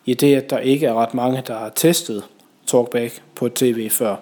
[0.06, 2.24] i det, at der ikke er ret mange, der har testet
[2.68, 4.16] TalkBack på et tv før.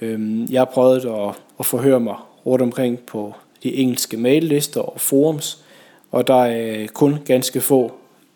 [0.00, 5.00] Øhm, jeg har prøvet at, at forhøre mig rundt omkring på de engelske maillister og
[5.00, 5.64] forums,
[6.10, 7.92] og der er kun ganske få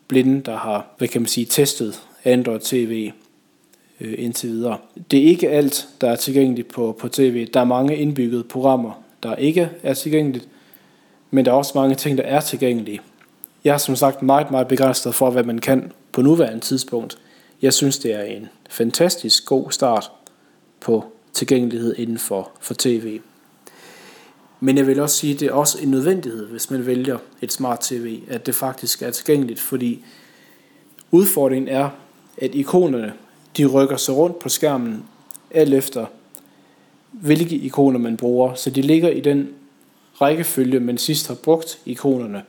[0.09, 3.11] blinde, der har, hvad kan man sige, testet Android TV
[3.99, 4.77] øh, indtil videre.
[5.11, 7.47] Det er ikke alt, der er tilgængeligt på, på tv.
[7.53, 10.47] Der er mange indbyggede programmer, der ikke er tilgængeligt,
[11.31, 13.01] men der er også mange ting, der er tilgængelige.
[13.63, 17.17] Jeg er som sagt meget, meget begejstret for, hvad man kan på nuværende tidspunkt.
[17.61, 20.11] Jeg synes, det er en fantastisk god start
[20.79, 23.19] på tilgængelighed inden for, for tv.
[24.59, 27.51] Men jeg vil også sige, at det er også en nødvendighed, hvis man vælger et
[27.51, 30.03] smart tv, at det faktisk er tilgængeligt, fordi
[31.11, 31.89] udfordringen er,
[32.37, 33.13] at ikonerne
[33.57, 35.03] de rykker sig rundt på skærmen
[35.51, 36.05] alt efter,
[37.11, 38.53] hvilke ikoner man bruger.
[38.53, 39.49] Så de ligger i den
[40.21, 42.43] rækkefølge, man sidst har brugt ikonerne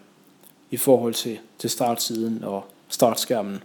[0.71, 3.63] i forhold til, til startsiden og startskærmen.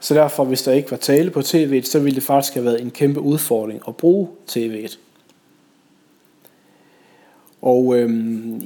[0.00, 2.80] Så derfor, hvis der ikke var tale på tv'et, så ville det faktisk have været
[2.80, 4.98] en kæmpe udfordring at bruge tv'et.
[7.62, 8.10] Og øh,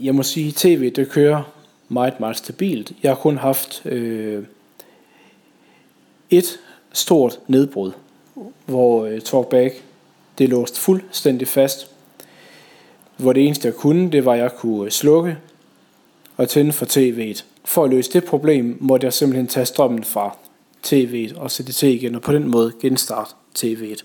[0.06, 1.42] jeg må sige, at tv det kører
[1.88, 2.92] meget, meget stabilt.
[3.02, 4.44] Jeg har kun haft øh,
[6.30, 6.60] et
[6.92, 7.92] stort nedbrud,
[8.66, 9.82] hvor øh, TalkBack
[10.38, 11.90] det låst fuldstændig fast.
[13.16, 15.36] Hvor det eneste jeg kunne, det var at jeg kunne øh, slukke
[16.36, 17.44] og tænde for tv'et.
[17.64, 20.36] For at løse det problem, måtte jeg simpelthen tage strømmen fra
[20.86, 24.04] tv'et og sætte det til igen, og på den måde genstarte tv'et.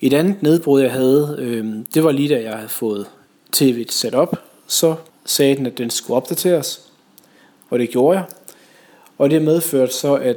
[0.00, 3.06] Et andet nedbrud, jeg havde, øh, det var lige da jeg havde fået
[3.56, 4.36] tv'et sat op,
[4.66, 4.94] så
[5.24, 6.90] sagde den, at den skulle opdateres,
[7.70, 8.26] og det gjorde jeg.
[9.18, 10.36] Og det medførte så, at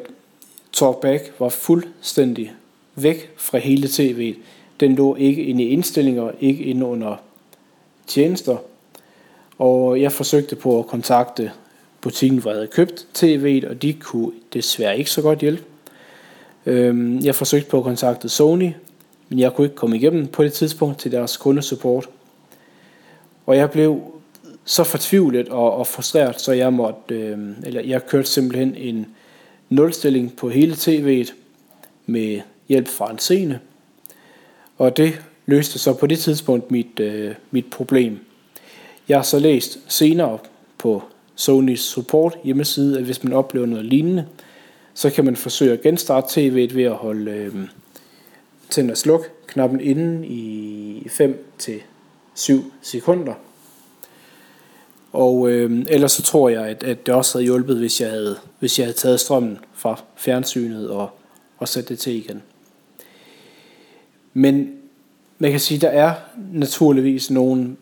[0.73, 2.51] TalkBack var fuldstændig
[2.95, 4.37] væk fra hele tv'et.
[4.79, 7.15] Den lå ikke inde i indstillinger, ikke inde under
[8.07, 8.57] tjenester.
[9.57, 11.51] Og jeg forsøgte på at kontakte
[12.01, 15.63] butikken, hvor jeg havde købt tv'et, og de kunne desværre ikke så godt hjælpe.
[16.65, 18.71] Øhm, jeg forsøgte på at kontakte Sony,
[19.29, 22.09] men jeg kunne ikke komme igennem på det tidspunkt til deres kundesupport.
[23.45, 24.01] Og jeg blev
[24.65, 29.07] så fortvivlet og, og frustreret, så jeg måtte, øh, eller jeg kørte simpelthen en
[29.69, 31.33] nulstilling på hele tv'et
[32.05, 33.59] med hjælp fra en scene.
[34.77, 38.19] Og det løste så på det tidspunkt mit, øh, mit problem.
[39.09, 40.37] Jeg har så læst senere
[40.77, 41.03] på
[41.35, 44.25] Sonys support hjemmeside, at hvis man oplever noget lignende,
[44.93, 47.55] så kan man forsøge at genstarte tv'et ved at holde øh,
[48.69, 51.81] tænd og sluk knappen inde i 5 til
[52.35, 53.33] 7 sekunder.
[55.13, 58.37] Og øh, ellers så tror jeg, at, at det også havde hjulpet, hvis jeg havde,
[58.59, 61.09] hvis jeg havde taget strømmen fra fjernsynet og,
[61.57, 62.41] og sat det til igen.
[64.33, 64.73] Men
[65.39, 66.13] man kan sige, at der er
[66.51, 67.75] naturligvis nogle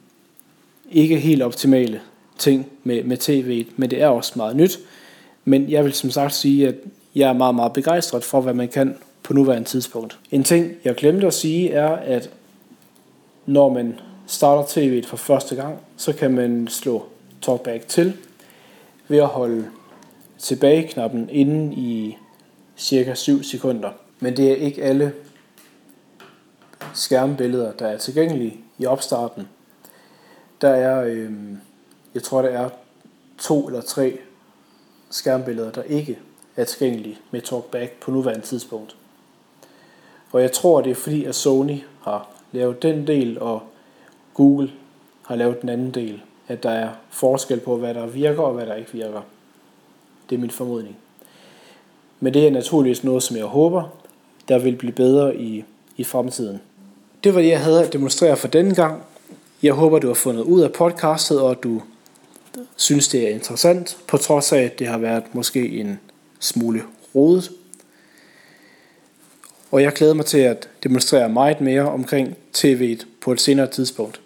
[0.92, 2.02] ikke helt optimale
[2.38, 4.80] ting med, med tv'et, men det er også meget nyt.
[5.46, 6.76] Men jeg vil som sagt sige, at
[7.16, 10.20] jeg er meget, meget begejstret for, hvad man kan på nuværende tidspunkt.
[10.32, 12.30] En ting, jeg glemte at sige, er, at
[13.46, 17.06] når man starter tv'et for første gang, så kan man slå
[17.42, 18.18] talkback til
[19.08, 19.70] ved at holde
[20.40, 22.18] tilbage-knappen inde i
[22.78, 23.92] cirka 7 sekunder.
[24.20, 25.14] Men det er ikke alle
[26.94, 29.48] skærmbilleder, der er tilgængelige i opstarten.
[30.62, 31.32] Der er, øh,
[32.14, 32.70] jeg tror, der er
[33.38, 34.20] to eller tre
[35.10, 36.20] skærmbilleder, der ikke
[36.56, 38.96] er tilgængelige med talkback på nuværende tidspunkt.
[40.32, 43.62] Og jeg tror, det er fordi, at Sony har lavet den del, og
[44.34, 44.72] Google
[45.26, 46.22] har lavet den anden del.
[46.48, 49.22] At der er forskel på, hvad der virker og hvad der ikke virker.
[50.30, 50.98] Det er min formodning.
[52.20, 53.84] Men det er naturligvis noget, som jeg håber,
[54.48, 55.64] der vil blive bedre i,
[55.98, 56.62] i fremtiden.
[57.24, 59.04] Det var det, jeg havde at demonstrere for denne gang.
[59.64, 61.82] Jeg håber, du har fundet ud af podcastet, og at du
[62.76, 66.00] synes, det er interessant, på trods af, at det har været måske en
[66.40, 66.84] smule
[67.16, 67.52] rodet.
[69.72, 74.22] Og jeg glæder mig til at demonstrere meget mere omkring tv'et på et senere tidspunkt.